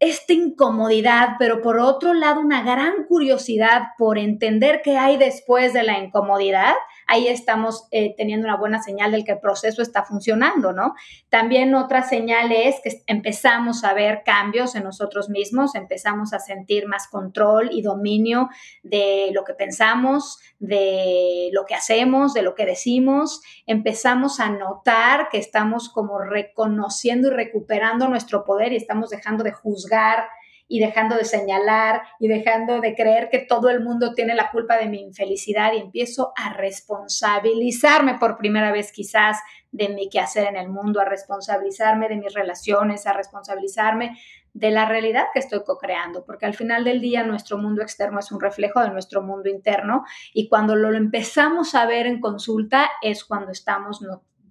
esta 0.00 0.32
incomodidad, 0.32 1.36
pero 1.38 1.62
por 1.62 1.78
otro 1.78 2.14
lado 2.14 2.40
una 2.40 2.62
gran 2.62 3.04
curiosidad 3.08 3.82
por 3.96 4.18
entender 4.18 4.82
qué 4.82 4.96
hay 4.96 5.16
después 5.16 5.72
de 5.72 5.82
la 5.82 5.98
incomodidad, 5.98 6.74
ahí 7.06 7.28
estamos 7.28 7.86
eh, 7.90 8.14
teniendo 8.16 8.46
una 8.46 8.56
buena 8.56 8.82
señal 8.82 9.12
del 9.12 9.24
que 9.24 9.32
el 9.32 9.40
proceso 9.40 9.82
está 9.82 10.04
funcionando, 10.04 10.72
¿no? 10.72 10.94
También 11.28 11.74
otra 11.74 12.02
señal 12.02 12.52
es 12.52 12.76
que 12.82 13.02
empezamos 13.06 13.84
a 13.84 13.94
ver 13.94 14.22
cambios 14.24 14.74
en 14.74 14.84
nosotros 14.84 15.28
mismos, 15.28 15.74
empezamos 15.74 16.32
a 16.32 16.38
sentir 16.38 16.86
más 16.86 17.08
control 17.08 17.70
y 17.72 17.82
dominio 17.82 18.48
de 18.82 19.30
lo 19.32 19.44
que 19.44 19.54
pensamos, 19.54 20.40
de 20.58 21.50
lo 21.52 21.64
que 21.64 21.74
hacemos, 21.74 22.34
de 22.34 22.42
lo 22.42 22.54
que 22.54 22.66
decimos, 22.66 23.42
empezamos 23.66 24.40
a 24.40 24.50
notar 24.50 25.28
que 25.30 25.38
estamos 25.38 25.88
como 25.88 26.18
reconociendo 26.18 27.28
y 27.28 27.32
recuperando 27.32 28.08
nuestro 28.08 28.44
poder 28.44 28.72
y 28.72 28.76
estamos 28.76 29.10
dejando 29.10 29.44
de 29.44 29.52
juzgar 29.52 30.24
y 30.68 30.80
dejando 30.80 31.16
de 31.16 31.24
señalar 31.24 32.02
y 32.18 32.28
dejando 32.28 32.80
de 32.80 32.94
creer 32.94 33.28
que 33.30 33.38
todo 33.38 33.68
el 33.70 33.82
mundo 33.82 34.14
tiene 34.14 34.34
la 34.34 34.50
culpa 34.50 34.76
de 34.76 34.86
mi 34.86 35.00
infelicidad 35.00 35.72
y 35.72 35.78
empiezo 35.78 36.32
a 36.36 36.52
responsabilizarme 36.54 38.18
por 38.18 38.36
primera 38.36 38.72
vez 38.72 38.92
quizás 38.92 39.38
de 39.72 39.88
mi 39.88 40.08
quehacer 40.08 40.46
en 40.46 40.56
el 40.56 40.68
mundo, 40.68 41.00
a 41.00 41.04
responsabilizarme 41.04 42.08
de 42.08 42.16
mis 42.16 42.32
relaciones, 42.32 43.06
a 43.06 43.12
responsabilizarme 43.12 44.16
de 44.52 44.70
la 44.70 44.86
realidad 44.86 45.24
que 45.32 45.40
estoy 45.40 45.64
co-creando, 45.64 46.24
porque 46.24 46.46
al 46.46 46.54
final 46.54 46.84
del 46.84 47.00
día 47.00 47.24
nuestro 47.24 47.58
mundo 47.58 47.82
externo 47.82 48.20
es 48.20 48.30
un 48.30 48.40
reflejo 48.40 48.80
de 48.80 48.90
nuestro 48.90 49.20
mundo 49.20 49.48
interno 49.48 50.04
y 50.32 50.48
cuando 50.48 50.76
lo 50.76 50.94
empezamos 50.94 51.74
a 51.74 51.86
ver 51.86 52.06
en 52.06 52.20
consulta 52.20 52.88
es 53.02 53.24
cuando 53.24 53.50
estamos 53.50 54.00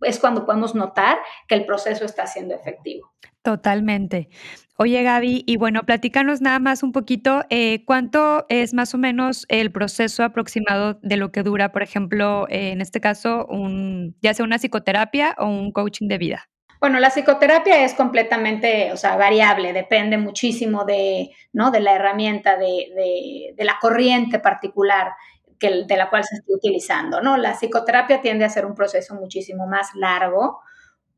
es 0.02 0.20
cuando 0.20 0.46
podemos 0.46 0.76
notar 0.76 1.18
que 1.48 1.56
el 1.56 1.66
proceso 1.66 2.04
está 2.04 2.28
siendo 2.28 2.54
efectivo. 2.54 3.14
Totalmente. 3.42 4.30
Oye, 4.76 5.04
Gaby, 5.04 5.44
y 5.46 5.58
bueno, 5.58 5.84
platícanos 5.84 6.42
nada 6.42 6.58
más 6.58 6.82
un 6.82 6.92
poquito, 6.92 7.44
eh, 7.52 7.86
¿cuánto 7.86 8.46
es 8.50 8.74
más 8.74 8.96
o 8.96 8.98
menos 8.98 9.46
el 9.50 9.72
proceso 9.72 10.24
aproximado 10.24 11.00
de 11.04 11.16
lo 11.18 11.32
que 11.32 11.44
dura, 11.44 11.72
por 11.72 11.84
ejemplo, 11.84 12.48
eh, 12.50 12.72
en 12.72 12.82
este 12.82 13.00
caso, 13.00 13.46
un, 13.46 14.16
ya 14.22 14.34
sea 14.34 14.44
una 14.44 14.58
psicoterapia 14.58 15.36
o 15.38 15.46
un 15.46 15.72
coaching 15.72 16.08
de 16.08 16.18
vida? 16.18 16.50
Bueno, 16.82 17.00
la 17.00 17.12
psicoterapia 17.12 17.86
es 17.86 17.94
completamente, 17.94 18.92
o 18.92 18.98
sea, 18.98 19.16
variable, 19.16 19.74
depende 19.74 20.18
muchísimo 20.18 20.86
de, 20.86 21.30
¿no? 21.54 21.70
de 21.70 21.80
la 21.80 21.94
herramienta, 21.94 22.58
de, 22.58 23.54
de 23.56 23.64
la 23.64 23.78
corriente 23.80 24.40
particular 24.40 25.12
que, 25.60 25.86
de 25.86 25.98
la 25.98 26.10
cual 26.10 26.24
se 26.24 26.36
esté 26.36 26.54
utilizando, 26.54 27.22
¿no? 27.22 27.38
La 27.38 27.54
psicoterapia 27.54 28.22
tiende 28.22 28.44
a 28.46 28.50
ser 28.50 28.66
un 28.66 28.76
proceso 28.76 29.16
muchísimo 29.16 29.68
más 29.68 29.90
largo, 29.96 30.62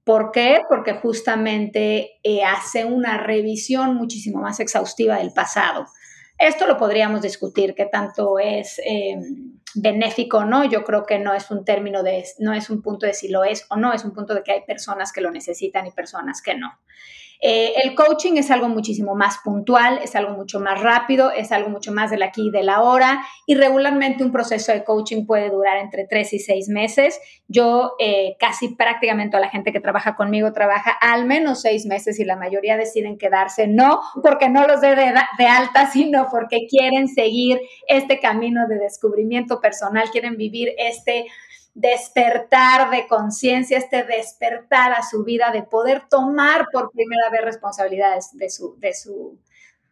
¿Por 0.05 0.31
qué? 0.31 0.61
Porque 0.69 0.93
justamente 0.93 2.19
eh, 2.21 2.43
hace 2.43 2.85
una 2.85 3.17
revisión 3.17 3.95
muchísimo 3.95 4.39
más 4.39 4.59
exhaustiva 4.59 5.17
del 5.17 5.33
pasado. 5.33 5.87
Esto 6.37 6.67
lo 6.67 6.77
podríamos 6.77 7.23
discutir, 7.23 7.73
qué 7.73 7.85
tanto 7.85 8.37
es 8.37 8.79
em, 8.85 9.59
benéfico 9.73 10.39
o 10.39 10.45
no. 10.45 10.63
Yo 10.63 10.83
creo 10.83 11.05
que 11.07 11.17
no 11.17 11.33
es 11.33 11.49
un 11.49 11.65
término 11.65 12.03
de, 12.03 12.23
no 12.37 12.53
es 12.53 12.69
un 12.69 12.83
punto 12.83 13.07
de 13.07 13.15
si 13.15 13.29
lo 13.29 13.43
es 13.43 13.65
o 13.69 13.77
no, 13.77 13.93
es 13.93 14.05
un 14.05 14.13
punto 14.13 14.35
de 14.35 14.43
que 14.43 14.51
hay 14.51 14.61
personas 14.61 15.11
que 15.11 15.21
lo 15.21 15.31
necesitan 15.31 15.87
y 15.87 15.91
personas 15.91 16.43
que 16.43 16.55
no. 16.55 16.77
Eh, 17.41 17.73
el 17.83 17.95
coaching 17.95 18.33
es 18.37 18.51
algo 18.51 18.69
muchísimo 18.69 19.15
más 19.15 19.39
puntual, 19.43 19.99
es 20.03 20.15
algo 20.15 20.33
mucho 20.33 20.59
más 20.59 20.81
rápido, 20.81 21.31
es 21.31 21.51
algo 21.51 21.69
mucho 21.69 21.91
más 21.91 22.11
del 22.11 22.23
aquí 22.23 22.47
y 22.47 22.51
de 22.51 22.63
la 22.63 22.81
hora 22.81 23.25
y 23.45 23.55
regularmente 23.55 24.23
un 24.23 24.31
proceso 24.31 24.71
de 24.71 24.83
coaching 24.83 25.25
puede 25.25 25.49
durar 25.49 25.77
entre 25.77 26.05
tres 26.05 26.33
y 26.33 26.39
seis 26.39 26.69
meses. 26.69 27.19
Yo 27.47 27.93
eh, 27.99 28.35
casi 28.39 28.75
prácticamente 28.75 29.31
toda 29.31 29.41
la 29.41 29.49
gente 29.49 29.71
que 29.71 29.79
trabaja 29.79 30.15
conmigo 30.15 30.53
trabaja 30.53 30.91
al 30.91 31.25
menos 31.25 31.61
seis 31.61 31.85
meses 31.85 32.19
y 32.19 32.25
la 32.25 32.35
mayoría 32.35 32.77
deciden 32.77 33.17
quedarse, 33.17 33.67
no 33.67 34.01
porque 34.21 34.49
no 34.49 34.67
los 34.67 34.81
dé 34.81 34.95
de, 34.95 35.13
de 35.37 35.45
alta, 35.45 35.89
sino 35.91 36.27
porque 36.29 36.67
quieren 36.69 37.07
seguir 37.07 37.59
este 37.87 38.19
camino 38.19 38.67
de 38.67 38.77
descubrimiento 38.77 39.61
personal, 39.61 40.09
quieren 40.11 40.37
vivir 40.37 40.73
este 40.77 41.25
despertar 41.75 42.89
de 42.89 43.05
conciencia, 43.05 43.77
este 43.77 44.03
despertar 44.03 44.93
a 44.93 45.03
su 45.03 45.23
vida, 45.23 45.51
de 45.51 45.61
poder 45.61 46.03
tomar 46.09 46.67
por 46.71 46.89
primera 46.91 47.29
vez 47.29 47.41
responsabilidades 47.43 48.29
de 48.33 48.49
su, 48.49 48.79
de 48.79 48.93
su, 48.93 49.37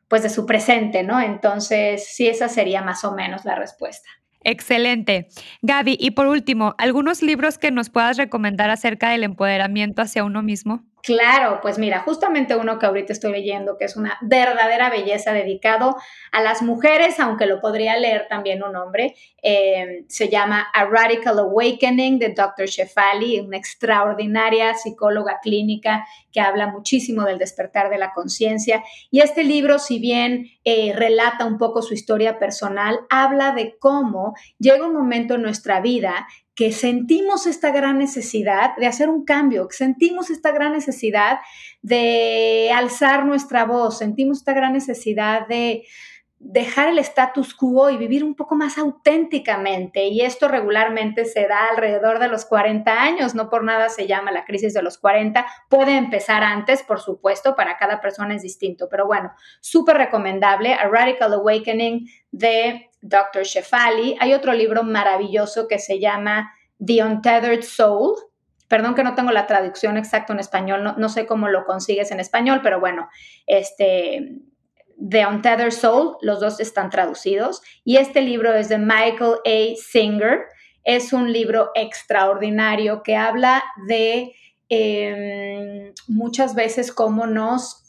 pues 0.08 0.24
de 0.24 0.30
su 0.30 0.46
presente, 0.46 1.04
¿no? 1.04 1.22
Entonces, 1.22 2.08
sí, 2.08 2.28
esa 2.28 2.48
sería 2.48 2.82
más 2.82 3.04
o 3.04 3.12
menos 3.12 3.44
la 3.44 3.56
respuesta. 3.56 4.10
Excelente. 4.46 5.28
Gaby, 5.62 5.98
y 6.00 6.12
por 6.12 6.28
último, 6.28 6.74
¿algunos 6.78 7.22
libros 7.22 7.58
que 7.58 7.72
nos 7.72 7.90
puedas 7.90 8.18
recomendar 8.18 8.70
acerca 8.70 9.10
del 9.10 9.24
empoderamiento 9.24 10.02
hacia 10.02 10.24
uno 10.24 10.42
mismo? 10.42 10.84
Claro, 11.06 11.60
pues 11.62 11.78
mira, 11.80 12.00
justamente 12.00 12.56
uno 12.56 12.80
que 12.80 12.86
ahorita 12.86 13.12
estoy 13.12 13.34
leyendo, 13.34 13.76
que 13.78 13.84
es 13.84 13.98
una 13.98 14.18
verdadera 14.22 14.90
belleza 14.90 15.34
dedicado 15.34 15.98
a 16.32 16.42
las 16.42 16.62
mujeres, 16.62 17.20
aunque 17.20 17.46
lo 17.46 17.60
podría 17.60 17.98
leer 17.98 18.28
también 18.30 18.64
un 18.64 18.78
hombre, 18.78 19.14
eh, 19.42 20.06
se 20.08 20.30
llama 20.30 20.66
A 20.74 20.86
Radical 20.86 21.40
Awakening 21.40 22.20
de 22.20 22.30
Dr. 22.30 22.68
Shefali, 22.68 23.42
una 23.42 23.58
extraordinaria 23.58 24.76
psicóloga 24.76 25.40
clínica 25.42 26.08
que 26.32 26.40
habla 26.40 26.68
muchísimo 26.68 27.24
del 27.26 27.38
despertar 27.38 27.90
de 27.90 27.98
la 27.98 28.14
conciencia. 28.14 28.82
Y 29.12 29.20
este 29.20 29.44
libro, 29.44 29.80
si 29.80 30.00
bien 30.00 30.52
eh, 30.64 30.94
relata 30.96 31.46
un 31.46 31.58
poco 31.58 31.82
su 31.82 31.94
historia 31.94 32.40
personal, 32.40 32.98
habla 33.10 33.52
de 33.52 33.76
cómo 33.78 34.36
llega 34.58 34.88
un 34.88 34.94
momento 34.94 35.34
en 35.36 35.42
nuestra 35.42 35.82
vida 35.82 36.28
que 36.56 36.72
sentimos 36.72 37.48
esta 37.48 37.72
gran 37.72 37.98
necesidad 37.98 38.76
de 38.78 38.86
hacer 38.86 39.10
un 39.10 39.26
cambio, 39.26 39.68
que 39.68 39.76
sentimos 39.76 40.30
esta 40.30 40.52
gran 40.52 40.74
necesidad 40.74 41.40
de 41.82 42.72
alzar 42.74 43.26
nuestra 43.26 43.66
voz, 43.66 43.98
sentimos 43.98 44.40
esta 44.40 44.54
gran 44.54 44.74
necesidad 44.74 45.48
de 45.48 45.84
dejar 46.44 46.90
el 46.90 47.00
status 47.00 47.56
quo 47.56 47.90
y 47.90 47.98
vivir 47.98 48.24
un 48.24 48.36
poco 48.36 48.56
más 48.56 48.78
auténticamente. 48.78 50.08
Y 50.08 50.22
esto 50.22 50.50
regularmente 50.50 51.26
se 51.26 51.48
da 51.48 51.70
alrededor 51.70 52.20
de 52.20 52.28
los 52.28 52.46
40 52.46 52.92
años, 52.92 53.34
no 53.34 53.50
por 53.50 53.64
nada 53.64 53.90
se 53.90 54.08
llama 54.08 54.32
la 54.32 54.44
crisis 54.44 54.74
de 54.74 54.84
los 54.84 54.98
40. 54.98 55.46
Puede 55.70 55.98
empezar 55.98 56.44
antes, 56.44 56.84
por 56.84 57.00
supuesto, 57.00 57.56
para 57.56 57.78
cada 57.78 58.02
persona 58.02 58.36
es 58.36 58.42
distinto, 58.42 58.88
pero 58.90 59.08
bueno, 59.08 59.32
súper 59.62 59.98
recomendable, 59.98 60.74
A 60.74 60.88
Radical 60.90 61.34
Awakening 61.34 62.08
de 62.34 62.90
Dr. 63.02 63.44
Shefali. 63.44 64.18
Hay 64.20 64.34
otro 64.34 64.54
libro 64.54 64.84
maravilloso 64.84 65.68
que 65.68 65.80
se 65.80 66.00
llama 66.00 66.52
The 66.84 67.04
Untethered 67.04 67.62
Soul. 67.62 68.16
Perdón 68.68 68.96
que 68.96 69.04
no 69.04 69.14
tengo 69.14 69.32
la 69.32 69.46
traducción 69.46 69.98
exacta 69.98 70.34
en 70.34 70.40
español, 70.40 70.84
no, 70.84 70.96
no 70.98 71.10
sé 71.10 71.28
cómo 71.28 71.48
lo 71.48 71.64
consigues 71.64 72.12
en 72.12 72.20
español, 72.20 72.62
pero 72.64 72.80
bueno, 72.80 73.08
este, 73.46 74.42
The 74.98 75.28
Untethered 75.28 75.72
Soul, 75.72 76.18
los 76.22 76.40
dos 76.40 76.60
están 76.60 76.90
traducidos. 76.90 77.62
Y 77.84 77.98
este 77.98 78.22
libro 78.22 78.54
es 78.54 78.68
de 78.68 78.80
Michael 78.80 79.36
A. 79.46 79.76
Singer. 79.76 80.46
Es 80.84 81.14
un 81.14 81.32
libro 81.32 81.70
extraordinario 81.76 83.04
que 83.04 83.16
habla 83.16 83.64
de 83.88 84.34
em, 84.70 85.94
muchas 86.08 86.56
veces 86.56 86.92
cómo 86.92 87.28
nos 87.28 87.84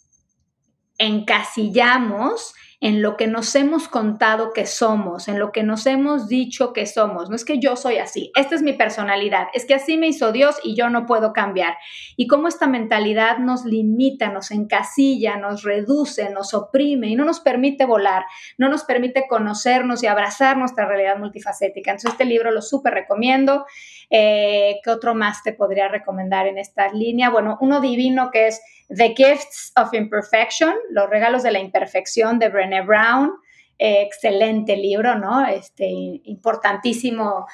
encasillamos 0.99 2.55
en 2.81 3.03
lo 3.03 3.17
que 3.17 3.27
nos 3.27 3.55
hemos 3.55 3.89
contado 3.89 4.53
que 4.53 4.67
somos, 4.67 5.29
en 5.29 5.39
lo 5.39 5.53
que 5.53 5.63
nos 5.63 5.87
hemos 5.87 6.29
dicho 6.29 6.73
que 6.73 6.87
somos. 6.87 7.31
No 7.31 7.37
es 7.37 7.45
que 7.45 7.59
yo 7.59 7.77
soy 7.77 7.99
así, 7.99 8.31
esta 8.35 8.55
es 8.55 8.63
mi 8.63 8.73
personalidad, 8.73 9.49
es 9.55 9.65
que 9.65 9.75
así 9.75 9.97
me 9.97 10.09
hizo 10.09 10.33
Dios 10.33 10.57
y 10.63 10.75
yo 10.75 10.91
no 10.91 11.07
puedo 11.07 11.33
cambiar. 11.33 11.77
Y 12.17 12.27
cómo 12.27 12.49
esta 12.49 12.67
mentalidad 12.67 13.39
nos 13.39 13.65
limita, 13.65 14.31
nos 14.31 14.51
encasilla, 14.51 15.37
nos 15.37 15.63
reduce, 15.63 16.31
nos 16.31 16.55
oprime 16.55 17.09
y 17.09 17.17
no 17.17 17.25
nos 17.25 17.41
permite 17.41 17.85
volar, 17.85 18.25
no 18.59 18.69
nos 18.69 18.85
permite 18.85 19.27
conocernos 19.29 20.03
y 20.03 20.07
abrazar 20.07 20.57
nuestra 20.57 20.87
realidad 20.87 21.19
multifacética. 21.19 21.91
Entonces 21.91 22.13
este 22.13 22.25
libro 22.25 22.51
lo 22.51 22.63
súper 22.63 22.95
recomiendo. 22.95 23.67
Eh, 24.11 24.81
¿Qué 24.83 24.91
otro 24.91 25.15
más 25.15 25.43
te 25.43 25.53
podría 25.53 25.89
recomendar 25.89 26.47
en 26.47 26.59
esta 26.59 26.89
línea? 26.89 27.31
Bueno, 27.31 27.59
uno 27.61 27.81
divino 27.81 28.31
que 28.31 28.49
es 28.49 28.61
The 28.89 29.15
Gifts 29.17 29.73
of 29.77 29.95
Imperfection, 29.95 30.75
Los 30.91 31.09
regalos 31.11 31.43
de 31.43 31.53
la 31.53 31.59
imperfección 31.59 32.39
de 32.39 32.49
Brené 32.49 32.83
Brown. 32.83 33.33
Eh, 33.79 34.03
excelente 34.03 34.77
libro, 34.77 35.17
¿no? 35.17 35.45
Este, 35.47 35.87
importantísimo 35.87 37.47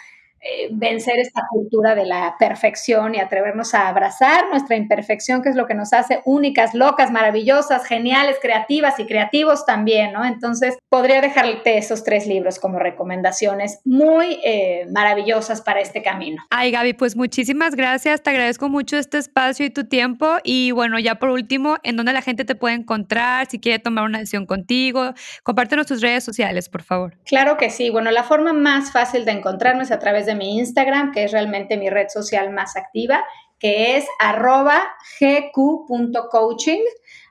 eh, 0.42 0.68
vencer 0.72 1.18
esta 1.18 1.42
cultura 1.50 1.94
de 1.94 2.06
la 2.06 2.36
perfección 2.38 3.14
y 3.14 3.18
atrevernos 3.18 3.74
a 3.74 3.88
abrazar 3.88 4.48
nuestra 4.48 4.76
imperfección, 4.76 5.42
que 5.42 5.50
es 5.50 5.54
lo 5.54 5.66
que 5.66 5.74
nos 5.74 5.92
hace 5.92 6.22
únicas, 6.24 6.72
locas, 6.72 7.10
maravillosas, 7.10 7.84
geniales, 7.84 8.38
creativas 8.40 8.98
y 8.98 9.04
creativos 9.04 9.66
también, 9.66 10.14
¿no? 10.14 10.24
Entonces, 10.24 10.78
podría 10.88 11.20
dejarte 11.20 11.76
esos 11.76 12.04
tres 12.04 12.26
libros 12.26 12.58
como 12.58 12.78
recomendaciones 12.78 13.80
muy 13.84 14.40
eh, 14.42 14.86
maravillosas 14.90 15.60
para 15.60 15.80
este 15.80 16.02
camino. 16.02 16.42
Ay, 16.48 16.70
Gaby, 16.70 16.94
pues 16.94 17.16
muchísimas 17.16 17.74
gracias, 17.74 18.22
te 18.22 18.30
agradezco 18.30 18.70
mucho 18.70 18.96
este 18.96 19.18
espacio 19.18 19.66
y 19.66 19.70
tu 19.70 19.84
tiempo. 19.84 20.38
Y 20.42 20.70
bueno, 20.70 20.98
ya 20.98 21.16
por 21.16 21.28
último, 21.28 21.76
¿en 21.82 21.96
dónde 21.96 22.14
la 22.14 22.22
gente 22.22 22.46
te 22.46 22.54
puede 22.54 22.76
encontrar? 22.76 23.46
Si 23.50 23.58
quiere 23.58 23.78
tomar 23.78 24.04
una 24.04 24.20
decisión 24.20 24.46
contigo, 24.46 25.12
compártenos 25.42 25.86
tus 25.86 26.00
redes 26.00 26.24
sociales, 26.24 26.70
por 26.70 26.82
favor. 26.82 27.18
Claro 27.26 27.58
que 27.58 27.68
sí. 27.68 27.90
Bueno, 27.90 28.10
la 28.10 28.22
forma 28.22 28.54
más 28.54 28.90
fácil 28.90 29.26
de 29.26 29.32
encontrarnos 29.32 29.88
es 29.88 29.92
a 29.92 29.98
través 29.98 30.26
de 30.26 30.29
mi 30.34 30.58
Instagram, 30.58 31.12
que 31.12 31.24
es 31.24 31.32
realmente 31.32 31.76
mi 31.76 31.90
red 31.90 32.08
social 32.08 32.50
más 32.50 32.76
activa, 32.76 33.24
que 33.58 33.96
es 33.96 34.06
arroba 34.18 34.82
gq.coaching. 35.20 36.80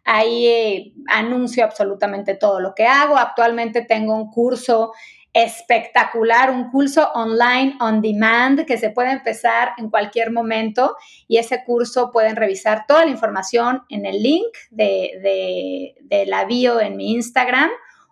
Ahí 0.05 0.47
eh, 0.47 0.93
anuncio 1.07 1.63
absolutamente 1.63 2.35
todo 2.35 2.59
lo 2.59 2.73
que 2.73 2.85
hago. 2.85 3.17
Actualmente 3.17 3.83
tengo 3.83 4.15
un 4.15 4.31
curso 4.31 4.91
espectacular, 5.33 6.49
un 6.49 6.71
curso 6.71 7.11
online 7.13 7.75
on 7.79 8.01
demand 8.01 8.65
que 8.65 8.77
se 8.77 8.89
puede 8.89 9.11
empezar 9.11 9.73
en 9.77 9.89
cualquier 9.89 10.31
momento 10.31 10.95
y 11.27 11.37
ese 11.37 11.63
curso 11.63 12.11
pueden 12.11 12.35
revisar 12.35 12.85
toda 12.87 13.05
la 13.05 13.11
información 13.11 13.83
en 13.89 14.05
el 14.05 14.23
link 14.23 14.55
de, 14.71 15.19
de, 15.21 15.95
de 16.01 16.25
la 16.25 16.45
bio 16.45 16.81
en 16.81 16.97
mi 16.97 17.13
Instagram 17.13 17.69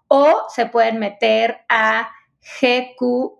o 0.07 0.43
se 0.49 0.67
pueden 0.67 0.99
meter 0.99 1.59
a 1.69 2.09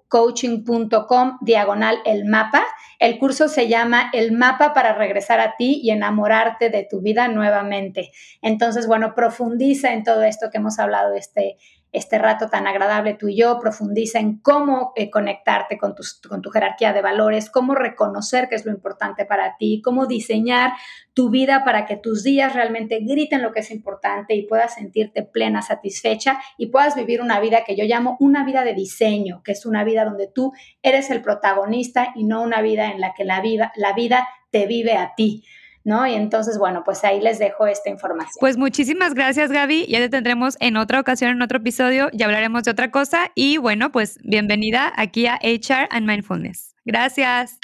gqcoaching.com 0.09 1.37
diagonal 1.41 1.99
el 2.05 2.25
mapa. 2.25 2.63
El 2.99 3.19
curso 3.19 3.47
se 3.47 3.67
llama 3.67 4.09
El 4.13 4.31
mapa 4.31 4.73
para 4.73 4.93
regresar 4.93 5.39
a 5.39 5.55
ti 5.57 5.79
y 5.83 5.91
enamorarte 5.91 6.69
de 6.69 6.87
tu 6.89 7.01
vida 7.01 7.27
nuevamente. 7.27 8.11
Entonces, 8.41 8.87
bueno, 8.87 9.13
profundiza 9.13 9.93
en 9.93 10.03
todo 10.03 10.23
esto 10.23 10.49
que 10.51 10.57
hemos 10.57 10.79
hablado 10.79 11.13
este, 11.13 11.57
este 11.91 12.17
rato 12.17 12.49
tan 12.49 12.67
agradable 12.67 13.13
tú 13.13 13.27
y 13.29 13.37
yo, 13.37 13.59
profundiza 13.59 14.19
en 14.19 14.39
cómo 14.39 14.91
eh, 14.95 15.09
conectarte 15.09 15.77
con, 15.77 15.95
con 16.27 16.41
tu 16.41 16.49
jerarquía 16.49 16.93
de 16.93 17.01
valores, 17.01 17.49
cómo 17.49 17.75
reconocer 17.75 18.49
qué 18.49 18.55
es 18.55 18.65
lo 18.65 18.71
importante 18.71 19.25
para 19.25 19.57
ti, 19.57 19.81
cómo 19.83 20.05
diseñar 20.05 20.73
tu 21.13 21.29
vida 21.29 21.63
para 21.63 21.85
que 21.85 21.95
tus 21.95 22.23
días 22.23 22.53
realmente 22.53 22.99
griten 22.99 23.41
lo 23.41 23.51
que 23.51 23.61
es 23.61 23.71
importante 23.71 24.35
y 24.35 24.45
puedas 24.45 24.75
sentirte 24.75 25.23
plena, 25.23 25.61
satisfecha 25.61 26.39
y 26.57 26.67
puedas 26.67 26.95
vivir 26.95 27.21
una 27.21 27.39
vida 27.39 27.63
que 27.65 27.75
yo 27.75 27.85
llamo 27.85 28.17
una 28.19 28.43
vida 28.45 28.63
de 28.63 28.73
diseño, 28.73 29.41
que 29.43 29.53
es 29.53 29.65
una 29.65 29.83
vida 29.83 30.05
donde 30.05 30.27
tú 30.27 30.53
eres 30.81 31.09
el 31.09 31.21
protagonista 31.21 32.13
y 32.15 32.25
no 32.25 32.43
una 32.43 32.61
vida 32.61 32.91
en 32.91 33.01
la 33.01 33.13
que 33.13 33.23
la 33.23 33.41
vida, 33.41 33.71
la 33.75 33.93
vida 33.93 34.27
te 34.51 34.67
vive 34.67 34.93
a 34.93 35.13
ti. 35.15 35.43
¿No? 35.87 36.05
Y 36.05 36.15
entonces, 36.15 36.57
bueno, 36.57 36.83
pues 36.83 37.05
ahí 37.05 37.21
les 37.21 37.39
dejo 37.39 37.65
esta 37.65 37.89
información. 37.89 38.35
Pues 38.41 38.57
muchísimas 38.57 39.13
gracias, 39.13 39.53
Gaby. 39.53 39.87
Ya 39.87 39.99
te 39.99 40.09
tendremos 40.09 40.57
en 40.59 40.75
otra 40.75 40.99
ocasión, 40.99 41.31
en 41.31 41.41
otro 41.41 41.59
episodio, 41.59 42.09
y 42.11 42.21
hablaremos 42.23 42.63
de 42.65 42.71
otra 42.71 42.91
cosa. 42.91 43.31
Y 43.35 43.57
bueno, 43.57 43.89
pues 43.89 44.19
bienvenida 44.21 44.91
aquí 44.97 45.27
a 45.27 45.39
HR 45.41 45.87
and 45.89 46.05
Mindfulness. 46.05 46.75
Gracias. 46.83 47.57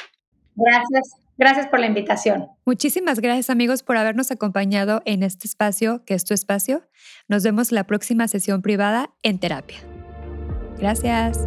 Gracias. 0.56 1.12
Gracias 1.38 1.68
por 1.68 1.82
la 1.82 1.88
invitación. 1.88 2.48
Muchísimas 2.66 3.20
gracias 3.20 3.50
amigos 3.50 3.84
por 3.84 3.98
habernos 3.98 4.32
acompañado 4.32 5.02
en 5.04 5.22
este 5.22 5.46
espacio, 5.46 6.06
que 6.06 6.14
es 6.14 6.24
tu 6.24 6.34
espacio. 6.34 6.88
Nos 7.28 7.44
vemos 7.44 7.74
la 7.74 7.84
próxima 7.84 8.30
sesión 8.30 8.62
privada 8.62 9.10
en 9.24 9.40
terapia. 9.40 9.80
Gracias. 10.80 11.40